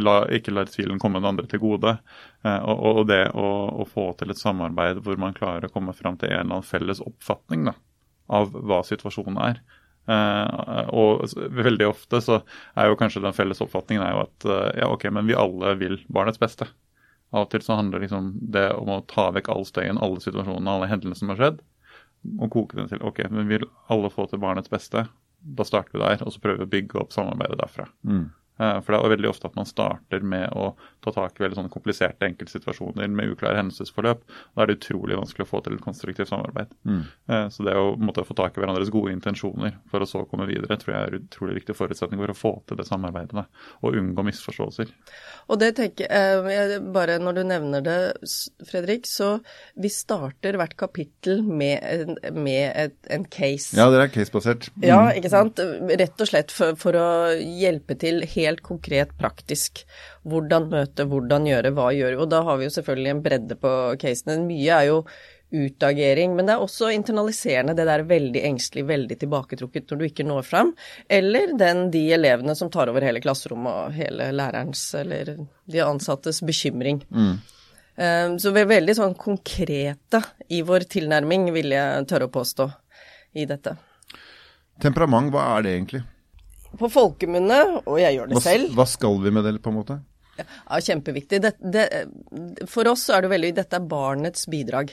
la, 0.00 0.16
Ikke 0.32 0.54
lar 0.56 0.72
tvilen 0.72 1.00
komme 1.02 1.20
den 1.20 1.30
andre 1.30 1.48
til 1.50 1.60
gode. 1.60 1.96
Eh, 2.40 2.58
og, 2.58 2.84
og, 2.90 3.02
det 3.12 3.22
å, 3.36 3.46
å, 3.84 3.88
få 3.88 4.10
til 4.16 4.32
et 4.32 4.40
samarbeid 4.40 5.04
hvor 5.04 5.20
man 5.20 5.36
klarer 5.36 5.68
å 5.68 5.72
komme 5.72 5.96
fram 5.96 6.16
til 6.20 6.32
en 6.32 6.40
eller 6.40 6.58
annen 6.58 6.70
felles 6.72 7.04
oppfatning 7.04 7.68
da, 7.70 7.76
av 8.40 8.56
hva 8.56 8.80
situasjonen 8.88 9.40
er. 9.44 9.60
Uh, 10.06 10.86
og 10.94 11.24
veldig 11.34 11.88
ofte 11.88 12.20
så 12.22 12.40
er 12.78 12.86
jo 12.86 12.98
kanskje 12.98 13.24
den 13.24 13.34
felles 13.34 13.62
oppfatningen 13.64 14.04
er 14.06 14.12
jo 14.14 14.20
at 14.22 14.46
uh, 14.46 14.68
ja, 14.78 14.90
ok, 14.92 15.08
men 15.10 15.26
vi 15.26 15.34
alle 15.38 15.74
vil 15.80 15.98
barnets 16.06 16.38
beste. 16.42 16.68
Av 17.34 17.46
og 17.46 17.50
til 17.50 17.64
så 17.64 17.78
handler 17.78 18.04
liksom 18.04 18.30
det 18.54 18.68
om 18.78 18.92
å 18.94 19.02
ta 19.10 19.28
vekk 19.34 19.50
all 19.50 19.66
støyen, 19.66 19.98
alle 19.98 20.22
situasjonene, 20.22 20.76
alle 20.76 20.90
hendelsene 20.90 21.18
som 21.18 21.32
har 21.34 21.40
skjedd, 21.40 21.62
og 22.38 22.52
koke 22.54 22.78
den 22.78 22.90
til 22.90 23.02
ok, 23.06 23.24
men 23.34 23.50
vil 23.50 23.66
alle 23.92 24.10
få 24.14 24.28
til 24.30 24.42
barnets 24.42 24.70
beste. 24.70 25.08
Da 25.58 25.66
starter 25.66 25.94
vi 25.94 26.04
der, 26.04 26.22
og 26.22 26.34
så 26.34 26.42
prøver 26.42 26.62
vi 26.62 26.68
å 26.68 26.74
bygge 26.76 27.00
opp 27.02 27.14
samarbeidet 27.14 27.58
derfra. 27.60 27.88
Mm. 28.06 28.28
Eh, 28.58 28.78
for 28.80 28.94
det 28.94 28.98
er 28.98 29.12
veldig 29.16 29.30
ofte 29.30 29.50
at 29.50 29.56
man 29.58 29.68
starter 29.68 30.24
med 30.24 30.48
å 30.56 30.70
ta 31.04 31.12
tak 31.14 31.36
i 31.36 31.44
veldig 31.44 31.58
sånne 31.58 31.72
kompliserte 31.72 32.26
enkeltsituasjoner 32.30 33.10
med 33.12 33.34
uklare 33.34 33.60
hendelsesforløp. 33.60 34.24
Da 34.26 34.64
er 34.64 34.70
det 34.70 34.78
utrolig 34.78 35.18
vanskelig 35.18 35.46
å 35.46 35.50
få 35.50 35.62
til 35.64 35.76
et 35.76 35.84
konstruktivt 35.84 36.32
samarbeid. 36.32 36.72
Mm. 36.88 37.02
Eh, 37.04 37.46
så 37.52 37.66
det 37.66 37.76
å 37.78 37.94
måtte 38.00 38.24
få 38.26 38.36
tak 38.38 38.56
i 38.56 38.62
hverandres 38.62 38.92
gode 38.94 39.12
intensjoner 39.14 39.76
for 39.92 40.02
å 40.02 40.08
så 40.08 40.24
komme 40.30 40.48
videre, 40.48 40.78
tror 40.80 40.94
jeg 40.94 41.10
er 41.10 41.18
utrolig 41.20 41.60
viktig 41.60 41.76
forutsetning 41.76 42.22
for 42.22 42.32
å 42.32 42.38
få 42.38 42.54
til 42.68 42.80
det 42.80 42.88
samarbeidet. 42.88 43.44
Og 43.84 43.98
unngå 44.00 44.24
misforståelser. 44.30 44.92
Og 45.52 45.60
det 45.60 45.74
tenker 45.78 46.08
jeg, 46.08 46.80
bare 46.94 47.18
Når 47.22 47.36
du 47.36 47.42
nevner 47.46 47.82
det, 47.84 47.98
Fredrik, 48.68 49.06
så 49.08 49.36
vi 49.74 49.88
starter 49.92 50.56
hvert 50.58 50.76
kapittel 50.78 51.42
med, 51.44 52.16
med 52.34 52.72
et, 52.74 52.96
en 53.12 53.24
case. 53.24 53.76
Ja, 53.76 53.88
det 53.92 54.00
er 54.00 54.12
casebasert. 54.12 54.68
Mm. 54.76 54.86
Ja, 54.88 55.00
ikke 55.16 55.32
sant. 55.32 55.60
Rett 56.00 56.22
og 56.22 56.30
slett 56.30 56.54
for, 56.54 56.76
for 56.80 56.98
å 56.98 57.08
hjelpe 57.36 57.96
til 58.00 58.22
helt 58.34 58.45
helt 58.46 58.64
konkret, 58.66 59.14
praktisk. 59.20 59.84
Hvordan 60.26 60.70
møte, 60.72 61.06
hvordan 61.10 61.48
gjøre, 61.48 61.74
hva 61.76 61.90
gjøre. 61.94 62.20
Og 62.22 62.30
da 62.32 62.42
har 62.46 62.60
vi 62.60 62.68
jo 62.68 62.76
selvfølgelig 62.78 63.12
en 63.12 63.24
bredde 63.24 63.58
på 63.60 63.72
casene. 64.02 64.40
Mye 64.46 64.78
er 64.80 64.90
jo 64.90 65.00
utagering, 65.50 66.34
men 66.36 66.48
det 66.48 66.56
er 66.56 66.62
også 66.62 66.88
internaliserende, 66.90 67.74
det 67.78 67.86
der 67.86 68.02
veldig 68.08 68.40
engstelig, 68.48 68.82
veldig 68.88 69.18
tilbaketrukket 69.20 69.90
når 69.90 69.98
du 70.00 70.06
ikke 70.08 70.26
når 70.26 70.46
fram. 70.46 70.72
Eller 71.08 71.52
den, 71.58 71.86
de 71.94 72.02
elevene 72.16 72.56
som 72.58 72.70
tar 72.72 72.90
over 72.90 73.04
hele 73.06 73.22
klasserommet 73.22 73.84
og 73.84 73.94
hele 73.94 74.32
lærerens 74.34 74.88
eller 74.98 75.36
de 75.70 75.84
ansattes 75.84 76.42
bekymring. 76.46 77.04
Mm. 77.10 77.36
Um, 77.96 78.34
så 78.42 78.52
vi 78.52 78.60
er 78.60 78.72
veldig 78.74 78.96
sånn 78.98 79.14
konkrete 79.16 80.20
i 80.52 80.60
vår 80.66 80.88
tilnærming, 80.92 81.48
vil 81.54 81.72
jeg 81.72 82.10
tørre 82.10 82.28
å 82.28 82.34
påstå, 82.34 82.68
i 83.36 83.46
dette. 83.48 83.76
Temperament, 84.82 85.30
hva 85.32 85.46
er 85.54 85.64
det 85.64 85.72
egentlig? 85.76 86.02
På 86.80 86.90
folkemunne, 86.92 87.62
og 87.84 87.98
jeg 88.02 88.18
gjør 88.18 88.30
det 88.30 88.38
hva, 88.38 88.44
selv. 88.44 88.76
Hva 88.76 88.86
skal 88.90 89.18
vi 89.24 89.34
med 89.34 89.48
det, 89.48 89.58
på 89.62 89.72
en 89.72 89.80
måte? 89.80 89.98
Ja, 90.36 90.80
Kjempeviktig. 90.80 91.40
Det, 91.40 91.52
det, 91.60 91.86
for 92.68 92.88
oss 92.90 93.06
er 93.12 93.24
det 93.24 93.30
veldig 93.32 93.54
Dette 93.56 93.78
er 93.78 93.88
barnets 93.88 94.44
bidrag. 94.50 94.92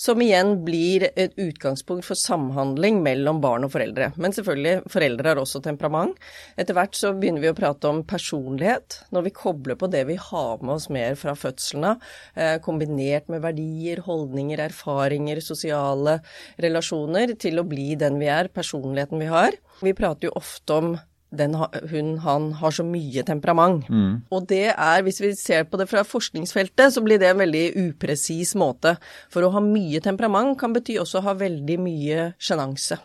Som 0.00 0.22
igjen 0.24 0.54
blir 0.64 1.04
et 1.10 1.36
utgangspunkt 1.38 2.06
for 2.08 2.18
samhandling 2.18 3.02
mellom 3.04 3.42
barn 3.42 3.66
og 3.66 3.74
foreldre. 3.74 4.10
Men 4.20 4.34
selvfølgelig, 4.34 4.90
foreldre 4.90 5.32
har 5.32 5.40
også 5.42 5.60
temperament. 5.64 6.16
Etter 6.58 6.76
hvert 6.76 6.96
så 6.96 7.12
begynner 7.14 7.44
vi 7.44 7.52
å 7.52 7.56
prate 7.58 7.90
om 7.90 8.02
personlighet. 8.08 9.02
Når 9.14 9.28
vi 9.28 9.34
kobler 9.36 9.78
på 9.80 9.90
det 9.92 10.06
vi 10.08 10.16
har 10.20 10.64
med 10.64 10.74
oss 10.78 10.88
mer 10.92 11.18
fra 11.20 11.36
fødselen 11.38 11.90
av, 11.92 12.08
eh, 12.34 12.56
kombinert 12.64 13.28
med 13.30 13.44
verdier, 13.44 14.02
holdninger, 14.06 14.64
erfaringer, 14.70 15.42
sosiale 15.44 16.18
relasjoner, 16.58 17.36
til 17.38 17.60
å 17.60 17.68
bli 17.68 17.94
den 18.00 18.18
vi 18.18 18.32
er, 18.32 18.48
personligheten 18.48 19.20
vi 19.20 19.30
har. 19.30 19.54
Vi 19.84 19.94
prater 19.96 20.28
jo 20.28 20.36
ofte 20.40 20.80
om 20.80 20.92
den, 21.30 21.54
hun, 21.90 22.14
han 22.24 22.48
har 22.58 22.74
så 22.74 22.84
mye 22.86 23.22
temperament. 23.26 23.86
Mm. 23.90 24.22
Og 24.34 24.48
det 24.50 24.72
er, 24.72 25.02
hvis 25.06 25.20
vi 25.22 25.32
ser 25.38 25.68
på 25.70 25.78
det 25.80 25.86
fra 25.90 26.02
forskningsfeltet, 26.06 26.94
så 26.94 27.02
blir 27.04 27.20
det 27.22 27.30
en 27.30 27.42
veldig 27.42 27.66
upresis 27.86 28.56
måte. 28.58 28.96
For 29.32 29.46
å 29.46 29.52
ha 29.54 29.62
mye 29.64 30.02
temperament 30.04 30.58
kan 30.60 30.74
bety 30.74 30.98
også 31.00 31.20
å 31.20 31.28
ha 31.28 31.36
veldig 31.38 31.78
mye 31.82 32.32
sjenanse. 32.40 32.98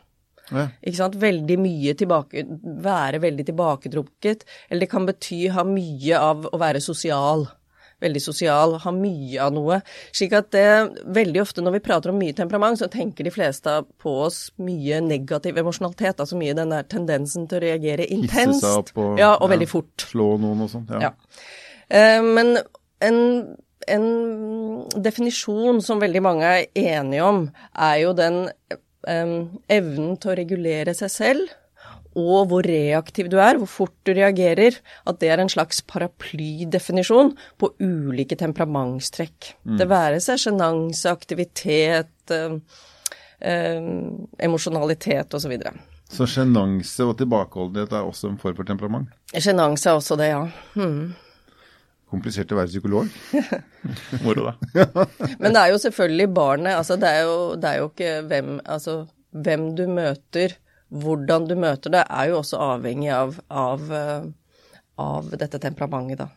Ja. 0.52 0.68
Ikke 0.82 1.00
sant? 1.00 1.16
Veldig 1.18 1.56
mye 1.58 1.96
tilbake 1.98 2.44
Være 2.86 3.18
veldig 3.24 3.48
tilbaketrukket. 3.48 4.46
Eller 4.70 4.86
det 4.86 4.92
kan 4.92 5.08
bety 5.08 5.46
ha 5.54 5.66
mye 5.68 6.20
av 6.22 6.50
å 6.52 6.62
være 6.62 6.84
sosial 6.84 7.48
veldig 8.04 8.22
sosial, 8.22 8.76
har 8.84 8.96
mye 8.96 9.42
av 9.42 9.54
noe. 9.56 9.80
Slik 10.16 10.36
at 10.38 10.52
det, 10.56 10.68
veldig 11.16 11.42
ofte 11.44 11.64
når 11.64 11.78
vi 11.78 11.84
prater 11.88 12.12
om 12.12 12.20
mye 12.20 12.36
temperament, 12.38 12.80
så 12.80 12.90
tenker 12.92 13.28
de 13.28 13.34
fleste 13.34 13.78
på 14.02 14.16
oss 14.28 14.40
mye 14.62 15.02
negativ 15.06 15.60
emosjonalitet. 15.62 16.20
Altså 16.20 16.40
mye 16.40 16.56
den 16.58 16.74
der 16.74 16.88
tendensen 16.92 17.50
til 17.50 17.62
å 17.62 17.66
reagere 17.66 18.08
intenst. 18.08 18.62
Hisse 18.62 18.72
seg 18.72 18.82
opp 18.84 19.04
og, 19.04 19.12
ja, 19.22 19.34
og 19.38 19.48
ja, 19.48 19.54
veldig 19.56 19.70
fort. 19.72 20.08
Slå 20.12 20.32
noen 20.42 20.66
og 20.66 20.72
sånt. 20.72 20.96
Ja. 20.96 21.10
ja. 21.10 21.44
Eh, 21.90 22.22
men 22.26 22.58
en, 23.06 23.20
en 23.92 24.08
definisjon 24.96 25.84
som 25.86 26.02
veldig 26.04 26.24
mange 26.26 26.56
er 26.62 26.66
enige 27.00 27.28
om, 27.28 27.46
er 27.74 28.00
jo 28.04 28.16
den 28.18 28.42
eh, 28.74 29.38
evnen 29.80 30.18
til 30.20 30.34
å 30.34 30.40
regulere 30.42 30.98
seg 30.98 31.14
selv 31.14 31.54
og 32.16 32.48
hvor 32.50 32.64
reaktiv 32.66 33.28
du 33.32 33.38
er, 33.44 33.60
hvor 33.60 33.70
fort 33.70 33.96
du 34.08 34.14
reagerer, 34.16 34.78
at 35.08 35.20
det 35.20 35.32
er 35.32 35.42
en 35.44 35.52
slags 35.52 35.82
paraplydefinisjon 35.88 37.34
på 37.60 37.72
ulike 37.84 38.38
temperamentstrekk. 38.40 39.52
Mm. 39.68 39.76
Det 39.82 39.90
være 39.92 40.22
seg 40.24 40.40
sjenanse, 40.46 41.12
aktivitet, 41.12 42.16
eh, 42.32 42.56
eh, 43.44 43.92
emosjonalitet 44.48 45.36
osv. 45.36 45.58
Så, 46.06 46.30
sjenanse 46.30 47.04
og 47.04 47.18
tilbakeholdenhet 47.20 47.92
er 47.92 48.08
også 48.08 48.32
en 48.32 48.40
form 48.40 48.56
for 48.56 48.68
temperament? 48.68 49.12
Sjenanse 49.36 49.92
er 49.92 50.00
også 50.00 50.16
det, 50.20 50.32
ja. 50.32 50.44
Hmm. 50.78 51.16
Komplisert 52.16 52.52
å 52.54 52.62
være 52.62 52.72
psykolog. 52.72 53.10
Moro, 54.24 54.52
da. 54.54 54.84
Men 55.42 55.52
det 55.52 55.64
er 55.66 55.72
jo 55.74 55.82
selvfølgelig 55.84 56.30
barnet. 56.32 56.78
Altså, 56.78 56.96
det 57.02 57.10
er 57.10 57.26
jo, 57.26 57.40
det 57.60 57.72
er 57.72 57.82
jo 57.82 57.90
ikke 57.90 58.14
hvem, 58.30 58.60
altså, 58.64 59.02
hvem 59.36 59.74
du 59.76 59.90
møter 59.92 60.56
hvordan 61.04 61.50
du 61.50 61.56
møter 61.60 61.94
det, 61.94 62.06
er 62.08 62.32
jo 62.32 62.40
også 62.42 62.62
avhengig 62.72 63.12
av, 63.14 63.38
av, 63.50 63.86
eh, 63.92 64.26
av 65.02 65.30
dette 65.36 65.62
temperamentet, 65.62 66.24
da. 66.24 66.32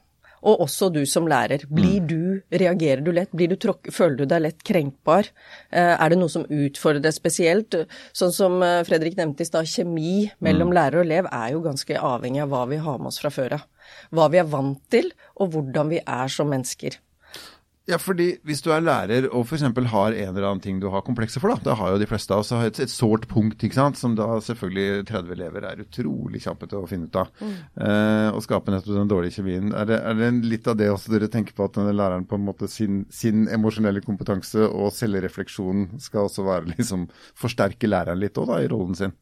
Og 0.46 0.60
også 0.62 0.86
du 0.94 1.00
som 1.08 1.26
lærer. 1.26 1.64
Blir 1.66 1.98
mm. 2.02 2.06
du, 2.06 2.58
reagerer 2.62 3.02
du 3.02 3.10
lett? 3.14 3.32
Blir 3.34 3.50
du 3.50 3.56
tråk, 3.58 3.88
føler 3.94 4.20
du 4.20 4.28
deg 4.30 4.44
lett 4.44 4.62
krenkbar? 4.66 5.30
Eh, 5.70 5.94
er 5.96 6.12
det 6.12 6.20
noe 6.20 6.30
som 6.30 6.46
utfordrer 6.46 7.02
deg 7.02 7.16
spesielt? 7.16 7.74
Sånn 8.16 8.34
som 8.34 8.62
eh, 8.62 8.84
Fredrik 8.86 9.18
nevnte 9.18 9.42
i 9.42 9.48
stad, 9.48 9.66
kjemi 9.66 10.28
mellom 10.44 10.70
mm. 10.70 10.76
lærer 10.78 11.00
og 11.00 11.08
elev 11.08 11.30
er 11.32 11.50
jo 11.56 11.64
ganske 11.66 11.98
avhengig 12.12 12.44
av 12.44 12.54
hva 12.54 12.62
vi 12.70 12.78
har 12.86 13.02
med 13.02 13.10
oss 13.10 13.18
fra 13.22 13.34
før 13.34 13.58
av. 13.58 13.66
Hva 14.14 14.30
vi 14.30 14.38
er 14.38 14.48
vant 14.52 14.80
til, 14.92 15.10
og 15.42 15.54
hvordan 15.54 15.90
vi 15.90 16.02
er 16.04 16.30
som 16.32 16.50
mennesker. 16.52 17.00
Ja, 17.88 17.96
fordi 17.96 18.34
hvis 18.44 18.60
du 18.60 18.68
er 18.74 18.82
lærer 18.84 19.30
og 19.32 19.46
f.eks. 19.46 19.62
har 19.64 20.12
en 20.12 20.34
eller 20.34 20.44
annen 20.44 20.60
ting 20.60 20.76
du 20.80 20.90
har 20.92 21.00
komplekser 21.06 21.40
for, 21.40 21.54
da, 21.54 21.70
da 21.70 21.76
har 21.78 21.94
jo 21.94 22.00
de 22.02 22.08
fleste 22.10 22.34
av 22.36 22.42
oss 22.42 22.52
et, 22.52 22.80
et 22.84 22.92
sårt 22.92 23.24
punkt, 23.30 23.64
ikke 23.64 23.78
sant, 23.78 23.96
som 23.96 24.12
da 24.18 24.26
selvfølgelig 24.44 25.06
30 25.08 25.32
elever 25.38 25.64
er 25.70 25.80
utrolig 25.86 26.42
kjappe 26.44 26.68
til 26.68 26.82
å 26.82 26.90
finne 26.90 27.08
ut 27.08 27.16
av. 27.16 27.32
Mm. 27.40 27.54
Eh, 27.86 28.28
og 28.34 28.44
skape 28.44 28.74
nettopp 28.74 28.92
den 28.92 29.08
dårlige 29.08 29.38
kjemien. 29.38 29.72
Er 29.72 29.88
det, 29.88 30.02
er 30.04 30.20
det, 30.20 30.30
litt 30.52 30.68
av 30.68 30.76
det 30.76 30.90
også 30.92 31.16
dere 31.16 31.30
tenker 31.32 31.56
på, 31.56 31.64
at 31.64 31.80
denne 31.80 31.96
læreren 31.96 32.28
på 32.28 32.36
en 32.36 32.44
måte 32.50 32.68
sin, 32.68 33.06
sin 33.08 33.48
emosjonelle 33.48 34.04
kompetanse 34.04 34.68
og 34.68 34.92
selvrefleksjon 34.92 35.88
skal 36.04 36.28
også 36.28 36.44
være 36.44 36.68
liksom 36.74 37.08
forsterke 37.40 37.88
læreren 37.88 38.20
litt 38.20 38.36
òg, 38.36 38.52
da, 38.52 38.60
i 38.60 38.68
rollen 38.68 39.00
sin? 39.00 39.16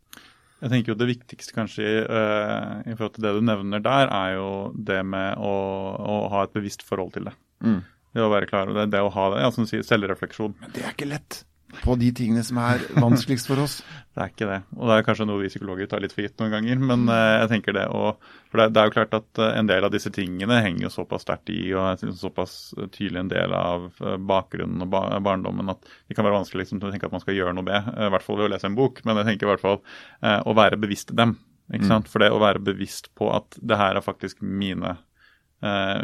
Jeg 0.56 0.73
tenker 0.73 0.94
jo 0.94 0.99
Det 0.99 1.12
viktigste 1.12 1.54
kanskje 1.54 1.90
uh, 2.08 2.80
i 2.82 2.94
forhold 2.96 3.14
til 3.14 3.26
det 3.28 3.35
du 3.37 3.42
nevner 3.44 3.82
der, 3.85 4.08
er 4.11 4.38
jo 4.40 4.49
det 4.75 5.02
med 5.06 5.37
å, 5.38 5.52
å 6.00 6.23
ha 6.32 6.46
et 6.46 6.56
bevisst 6.56 6.82
forhold 6.82 7.14
til 7.14 7.28
det. 7.28 7.37
Mm. 7.62 7.85
Det 8.16 8.25
å 8.25 8.32
være 8.32 8.49
klar 8.49 8.70
over 8.70 8.80
det, 8.80 8.94
det 8.94 9.04
å 9.04 9.12
ha 9.12 9.26
det, 9.35 9.44
ja, 9.44 9.52
som 9.52 9.66
du 9.66 9.70
sier, 9.70 9.85
selvrefleksjon. 9.85 10.56
Men 10.62 10.73
det 10.73 10.87
er 10.87 10.96
ikke 10.96 11.12
lett. 11.12 11.44
på 11.76 11.92
de 12.00 12.06
tingene 12.16 12.40
som 12.46 12.56
er 12.62 12.80
vanskeligst 13.04 13.50
for 13.50 13.61
oss. 13.61 13.75
Det 14.16 14.23
er 14.23 14.30
ikke 14.30 14.46
det. 14.49 14.58
Og 14.78 14.88
det 14.88 14.94
er 14.94 15.02
kanskje 15.04 15.26
noe 15.28 15.42
vi 15.42 15.50
psykologer 15.50 15.90
tar 15.90 16.00
litt 16.00 16.14
for 16.14 16.25
gitt 16.25 16.38
noen 16.40 16.54
ganger. 16.54 16.78
Men 16.80 17.02
uh, 17.11 17.42
jeg 17.42 17.50
tenker 17.50 17.76
det, 17.76 17.82
og, 17.92 18.23
for 18.49 18.62
det, 18.62 18.80
er 18.80 18.88
jo 18.88 18.94
klart 18.94 19.16
at 19.18 19.42
uh, 19.42 19.50
en 19.50 19.68
del 19.68 19.85
av 19.85 19.92
disse 19.92 20.08
tingene 20.14 20.62
henger 20.64 20.87
jo 20.87 20.92
såpass 20.94 21.26
sterkt 21.26 21.52
i 21.52 21.58
og 21.75 21.90
er 21.90 22.14
såpass 22.16 22.54
tydelig 22.94 23.26
en 23.26 23.32
del 23.35 23.56
av 23.58 23.90
uh, 24.00 24.14
bakgrunnen 24.16 24.87
og 24.87 24.94
ba 24.94 25.02
barndommen 25.26 25.75
at 25.75 25.85
det 25.85 26.16
kan 26.16 26.25
være 26.25 26.38
vanskelig 26.38 26.64
liksom, 26.64 26.80
å 26.80 26.94
tenke 26.94 27.11
at 27.11 27.18
man 27.18 27.25
skal 27.26 27.37
gjøre 27.37 27.52
noe 27.58 27.66
med. 27.68 27.90
I 27.92 28.08
hvert 28.14 28.25
fall 28.25 28.40
ved 28.40 28.49
å 28.49 28.54
lese 28.54 28.70
en 28.70 28.78
bok. 28.78 29.04
Men 29.04 29.20
jeg 29.20 29.35
tenker 29.35 29.50
i 29.50 29.52
hvert 29.52 29.66
fall 29.66 29.82
å 30.25 30.56
være 30.56 30.80
bevisst 30.80 31.12
dem. 31.18 31.37
Ikke 31.68 31.85
mm. 31.85 31.92
sant? 31.92 32.08
For 32.08 32.25
det 32.25 32.30
å 32.32 32.40
være 32.40 32.62
bevisst 32.64 33.11
på 33.18 33.28
at 33.35 33.58
det 33.61 33.76
her 33.76 33.99
er 33.99 34.06
faktisk 34.06 34.40
mine 34.40 34.96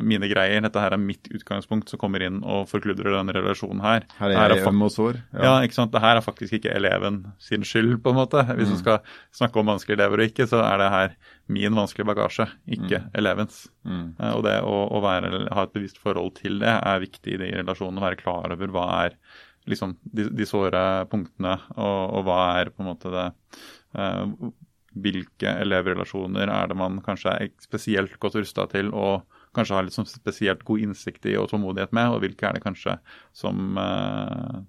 mine 0.03 0.29
greier. 0.31 0.63
Dette 0.65 0.81
her 0.81 0.95
er 0.97 1.01
mitt 1.01 1.29
utgangspunkt 1.29 1.91
som 1.93 2.01
kommer 2.01 2.23
inn 2.25 2.39
og 2.41 2.71
forkludrer 2.71 3.13
den 3.19 3.33
relasjonen 3.37 3.83
her. 3.85 4.07
Her 4.17 4.33
er 4.33 4.55
jeg 4.57 4.65
øm 4.71 4.87
og 4.87 4.93
sår. 4.95 5.19
Ja. 5.35 5.43
ja, 5.45 5.53
ikke 5.67 5.77
sant. 5.77 5.93
Det 5.93 6.01
her 6.03 6.17
er 6.17 6.25
faktisk 6.25 6.57
ikke 6.57 6.73
eleven 6.73 7.21
sin 7.43 7.67
skyld, 7.69 7.99
på 8.03 8.15
en 8.15 8.19
måte. 8.23 8.47
Hvis 8.49 8.71
mm. 8.71 8.73
man 8.73 8.81
skal 8.81 9.15
snakke 9.37 9.61
om 9.61 9.69
vanskelige 9.75 10.01
elever 10.01 10.25
og 10.25 10.33
ikke, 10.33 10.49
så 10.51 10.63
er 10.65 10.81
det 10.81 10.89
her 10.97 11.15
min 11.53 11.77
vanskelige 11.77 12.09
bagasje, 12.09 12.49
ikke 12.79 13.03
mm. 13.05 13.13
elevens. 13.21 13.63
Mm. 13.85 14.09
Eh, 14.17 14.33
og 14.33 14.45
det 14.47 14.57
å, 14.65 14.77
å 14.89 15.05
være, 15.05 15.45
ha 15.53 15.67
et 15.67 15.77
bevisst 15.77 16.01
forhold 16.01 16.37
til 16.41 16.61
det 16.63 16.75
er 16.79 17.05
viktig 17.05 17.37
i 17.37 17.41
de 17.45 17.53
relasjonene. 17.61 18.05
Være 18.05 18.21
klar 18.23 18.57
over 18.57 18.75
hva 18.75 18.89
er 19.05 19.19
liksom 19.71 19.97
de, 20.03 20.27
de 20.35 20.49
såre 20.49 20.83
punktene, 21.11 21.59
og, 21.77 22.01
og, 22.19 22.27
hva 22.27 22.41
er 22.59 22.73
på 22.73 22.83
en 22.83 22.91
måte 22.91 23.13
det 23.13 23.29
eh, 23.95 24.51
hvilke 25.03 25.55
elevrelasjoner 25.63 26.51
er 26.53 26.69
det 26.69 26.77
man 26.77 26.99
kanskje 27.05 27.33
er 27.33 27.53
spesielt 27.63 28.19
godt 28.21 28.37
rusta 28.41 28.67
til 28.73 28.91
å 28.93 29.23
kanskje 29.57 29.77
har 29.77 29.87
litt 29.87 29.97
sånn 29.97 30.09
spesielt 30.09 30.65
god 30.69 30.85
innsikt 30.87 31.27
i 31.29 31.37
og 31.41 31.51
tålmodighet 31.51 31.95
med, 31.97 32.15
og 32.15 32.23
hvilke 32.25 32.49
er 32.49 32.57
det 32.57 32.65
kanskje 32.65 32.97
som 33.37 33.79
eh, 33.81 34.61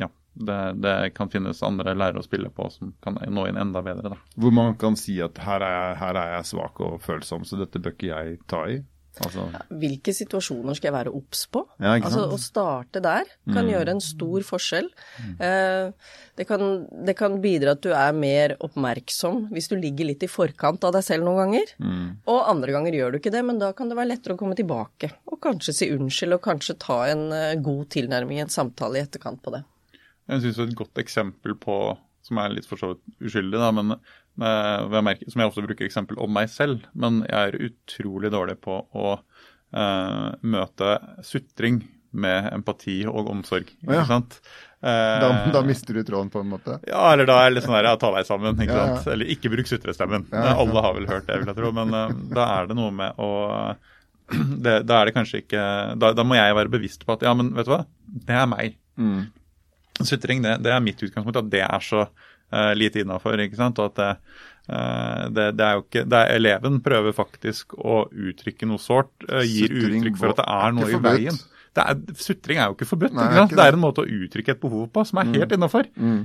ja, 0.00 0.08
det, 0.32 0.60
det, 0.84 0.94
kan 1.16 1.32
finnes 1.32 1.62
andre 1.66 1.94
lærere 1.94 2.22
å 2.22 2.26
spille 2.26 2.52
på 2.54 2.68
som 2.72 2.94
kan 3.04 3.18
nå 3.20 3.46
inn 3.48 3.60
enda 3.60 3.82
bedre. 3.84 4.14
Da. 4.14 4.20
Hvor 4.40 4.54
man 4.56 4.76
kan 4.80 4.96
si 4.98 5.18
at 5.24 5.40
her 5.44 5.64
er, 5.64 5.76
jeg, 5.76 5.98
her 6.02 6.20
er 6.22 6.34
jeg 6.38 6.50
svak 6.54 6.80
og 6.84 6.98
følsom, 7.04 7.44
så 7.48 7.60
dette 7.60 7.82
bør 7.82 7.96
ikke 7.96 8.12
jeg 8.12 8.40
ta 8.50 8.64
i? 8.72 8.80
Altså... 9.20 9.44
Hvilke 9.76 10.14
situasjoner 10.16 10.76
skal 10.76 10.88
jeg 10.88 10.94
være 10.94 11.12
obs 11.12 11.44
på? 11.52 11.62
Ja, 11.82 11.98
altså 11.98 12.24
Å 12.32 12.38
starte 12.40 13.02
der 13.04 13.28
kan 13.50 13.66
mm. 13.66 13.70
gjøre 13.74 13.94
en 13.96 14.00
stor 14.02 14.46
forskjell. 14.46 14.88
Mm. 15.20 15.34
Eh, 15.44 16.14
det, 16.40 16.46
kan, 16.48 16.64
det, 17.04 17.14
kan, 17.18 17.36
bidra 17.44 17.74
at 17.76 17.82
du 17.84 17.90
er 17.92 18.16
mer 18.16 18.56
oppmerksom 18.64 19.50
hvis 19.52 19.68
du 19.68 19.76
ligger 19.76 20.08
litt 20.08 20.24
i 20.24 20.30
forkant 20.32 20.84
av 20.88 20.94
deg 20.96 21.04
selv 21.04 21.28
noen 21.28 21.42
ganger. 21.42 21.74
Mm. 21.82 22.06
Og 22.32 22.40
andre 22.54 22.76
ganger 22.76 22.96
gjør 22.96 23.12
du 23.12 23.20
ikke 23.20 23.34
det, 23.34 23.44
men 23.48 23.60
da 23.60 23.72
kan 23.76 23.92
det 23.92 23.98
være 24.00 24.14
lettere 24.14 24.38
å 24.38 24.40
komme 24.40 24.56
tilbake. 24.58 25.12
Og 25.28 25.40
kanskje 25.44 25.76
si 25.76 25.90
unnskyld, 25.92 26.38
og 26.38 26.46
kanskje 26.48 26.78
ta 26.80 27.02
en 27.12 27.28
uh, 27.34 27.52
god 27.60 27.84
tilnærming 27.92 28.40
i 28.40 28.46
en 28.46 28.52
samtale 28.52 28.98
i 29.00 29.04
etterkant 29.04 29.42
på 29.44 29.52
det. 29.54 29.64
Jeg 30.32 30.46
syns 30.46 30.62
et 30.64 30.76
godt 30.78 31.02
eksempel 31.02 31.56
på, 31.60 31.76
som 32.24 32.40
er 32.40 32.56
litt 32.56 32.68
for 32.68 32.80
så 32.80 32.94
vidt 32.94 33.28
uskyldig, 33.28 33.58
da, 33.60 33.72
men 33.76 33.96
merke, 34.38 35.28
som 35.30 35.42
jeg 35.42 35.50
ofte 35.50 35.64
bruker 35.66 35.88
eksempel 35.88 36.20
om 36.22 36.32
meg 36.32 36.50
selv, 36.52 36.86
men 36.94 37.22
jeg 37.28 37.52
er 37.52 37.64
utrolig 37.68 38.32
dårlig 38.32 38.58
på 38.64 38.78
å 38.92 39.16
uh, 39.18 40.28
møte 40.40 40.94
sutring 41.26 41.82
med 42.12 42.50
empati 42.52 43.02
og 43.08 43.30
omsorg. 43.32 43.70
ikke 43.82 44.02
ja. 44.02 44.06
sant? 44.08 44.40
Da, 44.82 45.28
da, 45.54 45.60
mister 45.62 45.94
du 45.94 46.02
tråden, 46.02 46.28
på 46.32 46.40
en 46.42 46.48
måte? 46.50 46.80
Ja, 46.88 47.12
eller 47.12 47.28
da 47.28 47.36
er 47.38 47.50
det 47.50 47.54
litt 47.60 47.68
sånn 47.68 47.76
der, 47.76 47.86
ja, 47.86 47.98
ta 48.00 48.10
deg 48.16 48.26
sammen. 48.26 48.58
ikke 48.58 48.74
ja, 48.74 48.86
sant? 48.96 49.12
Eller 49.14 49.30
ikke 49.30 49.52
bruk 49.52 49.70
sutrestemmen. 49.70 50.26
Ja, 50.34 50.56
Alle 50.58 50.82
har 50.82 50.96
vel 50.96 51.06
hørt 51.08 51.28
det, 51.28 51.38
vil 51.38 51.52
jeg 51.52 51.58
tro. 51.60 51.70
Men 51.76 51.94
uh, 51.94 52.08
da 52.34 52.48
er 52.58 52.68
det 52.68 52.76
noe 52.78 52.94
med 52.96 53.20
å 53.22 53.30
det, 54.64 54.82
Da 54.88 54.98
er 54.98 55.08
det 55.08 55.14
kanskje 55.16 55.42
ikke 55.42 55.62
da, 56.00 56.12
da, 56.16 56.24
må 56.26 56.38
jeg 56.38 56.56
være 56.58 56.72
bevisst 56.72 57.06
på 57.06 57.14
at 57.16 57.24
ja, 57.26 57.32
men 57.36 57.52
vet 57.56 57.68
du 57.68 57.72
hva, 57.74 57.84
det 58.28 58.36
er 58.38 58.50
meg. 58.50 58.76
Mm. 58.98 59.22
Sutring, 60.02 60.42
det, 60.44 60.58
det, 60.64 60.72
er 60.74 60.84
mitt 60.84 61.02
utgangspunkt. 61.02 61.40
At 61.44 61.50
det 61.52 61.64
er 61.66 61.84
så 61.84 62.06
uh, 62.52 62.72
lite 62.78 63.02
innafor. 63.02 63.40
Og 63.40 63.80
at 63.86 63.96
det, 64.00 64.10
uh, 64.70 65.22
det, 65.32 65.48
det, 65.58 65.66
er 65.66 65.78
jo 65.78 65.86
ikke 65.86 66.04
det 66.08 66.20
er, 66.20 66.34
Eleven 66.36 66.82
prøver 66.84 67.16
faktisk 67.16 67.74
å 67.78 68.04
uttrykke 68.10 68.68
noe 68.68 68.82
sårt. 68.82 69.12
Uh, 69.28 69.42
gir 69.46 69.72
uttrykk 69.72 70.20
for 70.20 70.34
at 70.34 70.42
det 70.42 70.50
er 70.58 70.78
noe 70.78 70.92
i 70.92 71.02
veien. 71.08 71.40
Er, 71.72 71.96
sutring 72.20 72.58
er 72.60 72.68
jo 72.68 72.76
ikke 72.76 72.90
forbudt. 72.90 73.16
Nei, 73.16 73.30
ikke 73.32 73.56
det 73.56 73.64
er 73.64 73.78
en 73.78 73.80
måte 73.80 74.04
å 74.04 74.08
uttrykke 74.20 74.52
et 74.52 74.60
behov 74.60 74.90
på 74.92 75.06
som 75.08 75.22
er 75.22 75.30
mm. 75.30 75.36
helt 75.40 75.54
innafor. 75.56 75.86
Mm. 75.96 76.18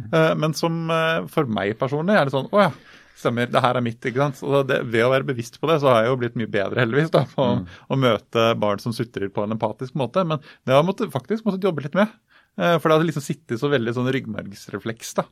men 0.44 0.56
som 0.60 0.90
for 1.32 1.48
meg 1.48 1.78
personlig 1.80 2.18
er 2.20 2.28
det 2.28 2.34
sånn 2.34 2.50
Å 2.52 2.66
ja, 2.66 2.74
stemmer, 3.18 3.50
det 3.52 3.62
her 3.64 3.78
er 3.78 3.86
mitt. 3.86 4.00
ikke 4.04 4.22
sant? 4.22 4.42
Og 4.46 4.68
det, 4.70 4.82
Ved 4.92 5.06
å 5.06 5.12
være 5.14 5.28
bevisst 5.28 5.60
på 5.62 5.70
det, 5.72 5.80
så 5.82 5.92
har 5.92 6.04
jeg 6.04 6.12
jo 6.12 6.20
blitt 6.22 6.38
mye 6.40 6.52
bedre, 6.52 6.82
heldigvis, 6.84 7.12
da, 7.14 7.24
på 7.32 7.48
mm. 7.60 7.66
å 7.90 8.00
møte 8.04 8.48
barn 8.62 8.84
som 8.84 8.96
sutrer 8.96 9.32
på 9.34 9.46
en 9.46 9.56
empatisk 9.56 9.98
måte. 10.00 10.24
Men 10.28 10.44
det 10.68 10.76
har 10.76 10.84
jeg 10.86 11.12
faktisk 11.14 11.48
måttet 11.48 11.68
jobbe 11.68 11.86
litt 11.86 11.98
med. 11.98 12.14
Eh, 12.58 12.80
for 12.80 12.90
det 12.90 12.98
har 12.98 13.06
liksom 13.06 13.22
sittet 13.22 13.62
så 13.62 13.70
veldig 13.70 13.94
sånn 13.94 14.10
ryggmargsrefleks 14.14 15.14
da, 15.20 15.28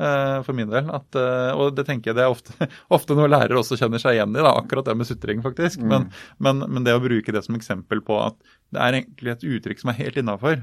eh, 0.00 0.38
for 0.46 0.56
min 0.56 0.70
del. 0.72 0.88
At, 0.96 1.08
eh, 1.18 1.52
og 1.52 1.74
det 1.76 1.84
tenker 1.88 2.10
jeg 2.10 2.18
det 2.18 2.24
er 2.24 2.32
ofte, 2.32 2.56
ofte 2.96 3.16
noe 3.18 3.28
lærere 3.28 3.60
også 3.60 3.78
kjenner 3.80 4.00
seg 4.02 4.16
igjen 4.16 4.32
i, 4.32 4.40
da, 4.40 4.54
akkurat 4.56 4.88
det 4.88 4.96
med 4.96 5.08
sutring, 5.08 5.44
faktisk. 5.44 5.84
Mm. 5.84 5.92
Men, 5.92 6.10
men, 6.38 6.64
men, 6.66 6.88
det 6.88 6.96
å 6.96 7.04
bruke 7.04 7.36
det 7.36 7.44
som 7.44 7.58
eksempel 7.58 8.00
på 8.06 8.16
at 8.22 8.38
det 8.72 8.80
er 8.80 9.00
egentlig 9.02 9.34
et 9.34 9.48
uttrykk 9.56 9.84
som 9.84 9.92
er 9.92 10.00
helt 10.00 10.20
innafor. 10.22 10.62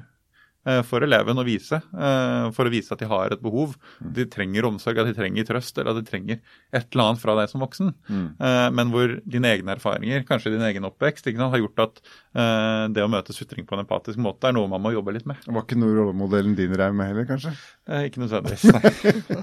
Eh, 0.68 0.82
for 0.84 1.04
eleven 1.06 1.40
å 1.40 1.46
vise, 1.48 1.80
eh, 1.80 2.48
for 2.56 2.68
å 2.68 2.72
vise 2.72 2.92
at 2.92 3.00
de 3.00 3.08
har 3.08 3.32
et 3.32 3.44
behov. 3.44 3.76
Mm. 4.04 4.12
De 4.18 4.26
trenger 4.28 4.68
omsorg, 4.68 5.00
at 5.00 5.08
de 5.08 5.16
trenger 5.16 5.48
trøst, 5.48 5.78
eller 5.78 5.94
at 5.94 6.02
de 6.02 6.10
trenger 6.10 6.42
et 6.76 6.88
eller 6.92 7.04
annet 7.06 7.24
fra 7.24 7.36
deg 7.40 7.52
som 7.52 7.64
voksen. 7.64 7.94
Mm. 8.10 8.28
Eh, 8.36 8.68
men 8.76 8.92
hvor 8.92 9.16
dine 9.24 9.54
egne 9.54 9.78
erfaringer, 9.78 10.26
kanskje 10.28 10.52
din 10.56 10.66
egen 10.68 10.88
oppvekst, 10.90 11.30
sant, 11.32 11.52
har 11.54 11.62
gjort 11.62 11.86
at 11.88 12.02
det 12.94 13.02
å 13.02 13.10
møte 13.10 13.34
sutring 13.34 13.66
på 13.66 13.74
en 13.74 13.82
empatisk 13.82 14.20
måte 14.22 14.46
er 14.46 14.54
noe 14.54 14.70
man 14.70 14.82
må 14.84 14.92
jobbe 14.94 15.16
litt 15.16 15.26
med. 15.26 15.40
Det 15.42 15.54
var 15.56 15.64
ikke 15.66 15.80
noe 15.80 15.96
rollemodellen 15.96 16.54
din 16.58 16.76
reiv 16.78 16.94
med 16.94 17.10
heller, 17.10 17.26
kanskje? 17.26 17.56
Ikke 18.06 18.22
nødvendigvis. 18.22 18.68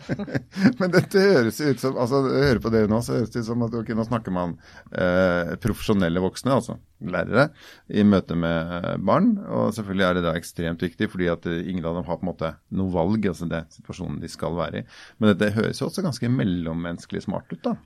men 0.80 0.94
dette 0.94 1.24
høres 1.24 1.58
ut 1.58 1.82
som 1.82 1.98
altså, 1.98 2.22
jeg 2.30 2.52
hører 2.52 2.62
på 2.62 2.70
dere 2.70 2.92
nå, 2.92 3.00
så 3.02 3.16
høres 3.18 3.34
det 3.34 3.42
ut 3.42 3.48
som 3.48 3.66
at 3.66 3.74
okay, 3.80 3.98
nå 3.98 4.06
snakker 4.06 4.36
man 4.36 4.54
eh, 4.92 5.56
profesjonelle 5.64 6.22
voksne, 6.22 6.54
altså 6.54 6.78
lærere, 7.12 7.48
i 7.88 8.04
møte 8.06 8.36
med 8.38 9.02
barn. 9.04 9.34
Og 9.44 9.72
selvfølgelig 9.76 10.06
er 10.06 10.18
det 10.18 10.26
da 10.26 10.34
ekstremt 10.38 10.84
viktig 10.84 11.10
fordi 11.12 11.30
at 11.32 11.48
ingen 11.50 11.84
av 11.84 11.98
dem 11.98 12.06
har 12.08 12.20
på 12.20 12.26
en 12.26 12.32
måte 12.32 12.52
noe 12.76 12.94
valg. 12.94 13.26
altså 13.32 13.48
Det 13.50 13.64
situasjonen 13.78 14.20
de 14.22 14.30
skal 14.32 14.56
være 14.58 14.82
i. 14.82 14.86
Men 15.18 15.32
dette 15.32 15.54
høres 15.56 15.82
jo 15.82 15.90
også 15.90 16.04
ganske 16.06 16.30
mellommenneskelig 16.32 17.26
smart 17.26 17.52
ut, 17.52 17.62
da. 17.64 17.76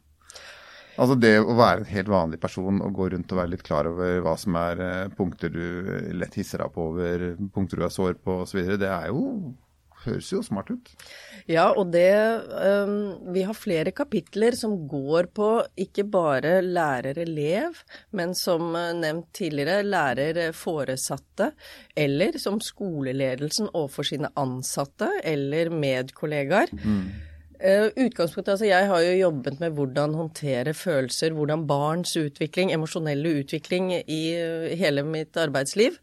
Altså 0.98 1.14
Det 1.14 1.36
å 1.38 1.54
være 1.54 1.84
en 1.84 1.92
helt 1.92 2.10
vanlig 2.10 2.40
person 2.42 2.80
og 2.82 2.96
gå 2.96 3.12
rundt 3.12 3.32
og 3.32 3.38
være 3.38 3.52
litt 3.52 3.62
klar 3.66 3.86
over 3.86 4.18
hva 4.24 4.34
som 4.40 4.56
er 4.58 4.82
eh, 4.82 5.12
punkter 5.14 5.52
du 5.54 5.62
lett 6.18 6.34
hisser 6.34 6.64
deg 6.64 6.74
på 6.74 6.88
over, 6.90 7.30
punkter 7.54 7.78
du 7.78 7.86
er 7.86 7.94
sår 7.94 8.18
på 8.24 8.40
osv., 8.42 8.64
det 8.80 8.90
er 8.90 9.12
jo 9.12 9.54
høres 10.04 10.30
jo 10.32 10.42
smart 10.44 10.70
ut. 10.72 10.90
Ja, 11.48 11.68
og 11.72 11.92
det 11.94 12.10
um, 12.52 13.32
Vi 13.34 13.44
har 13.46 13.56
flere 13.56 13.92
kapitler 13.96 14.56
som 14.58 14.76
går 14.90 15.30
på 15.34 15.48
ikke 15.80 16.04
bare 16.08 16.58
lærer-elev, 16.64 17.82
men 18.16 18.34
som 18.38 18.74
uh, 18.76 18.92
nevnt 18.96 19.30
tidligere, 19.36 19.86
lærer-foresatte, 19.86 21.52
eller 21.96 22.38
som 22.40 22.60
skoleledelsen 22.62 23.72
overfor 23.72 24.06
sine 24.10 24.32
ansatte 24.38 25.10
eller 25.24 25.72
medkollegaer. 25.74 26.74
Mm. 26.84 27.02
Uh, 27.58 27.88
utgangspunktet, 27.98 28.52
altså 28.54 28.68
Jeg 28.68 28.86
har 28.86 29.02
jo 29.02 29.14
jobbet 29.18 29.60
med 29.60 29.74
hvordan 29.74 30.14
håndtere 30.14 30.74
følelser, 30.78 31.34
hvordan 31.34 31.66
barns 31.66 32.14
utvikling, 32.16 32.70
emosjonelle 32.70 33.40
utvikling 33.40 33.90
i 33.98 34.22
uh, 34.38 34.68
hele 34.78 35.02
mitt 35.02 35.36
arbeidsliv. 35.36 35.98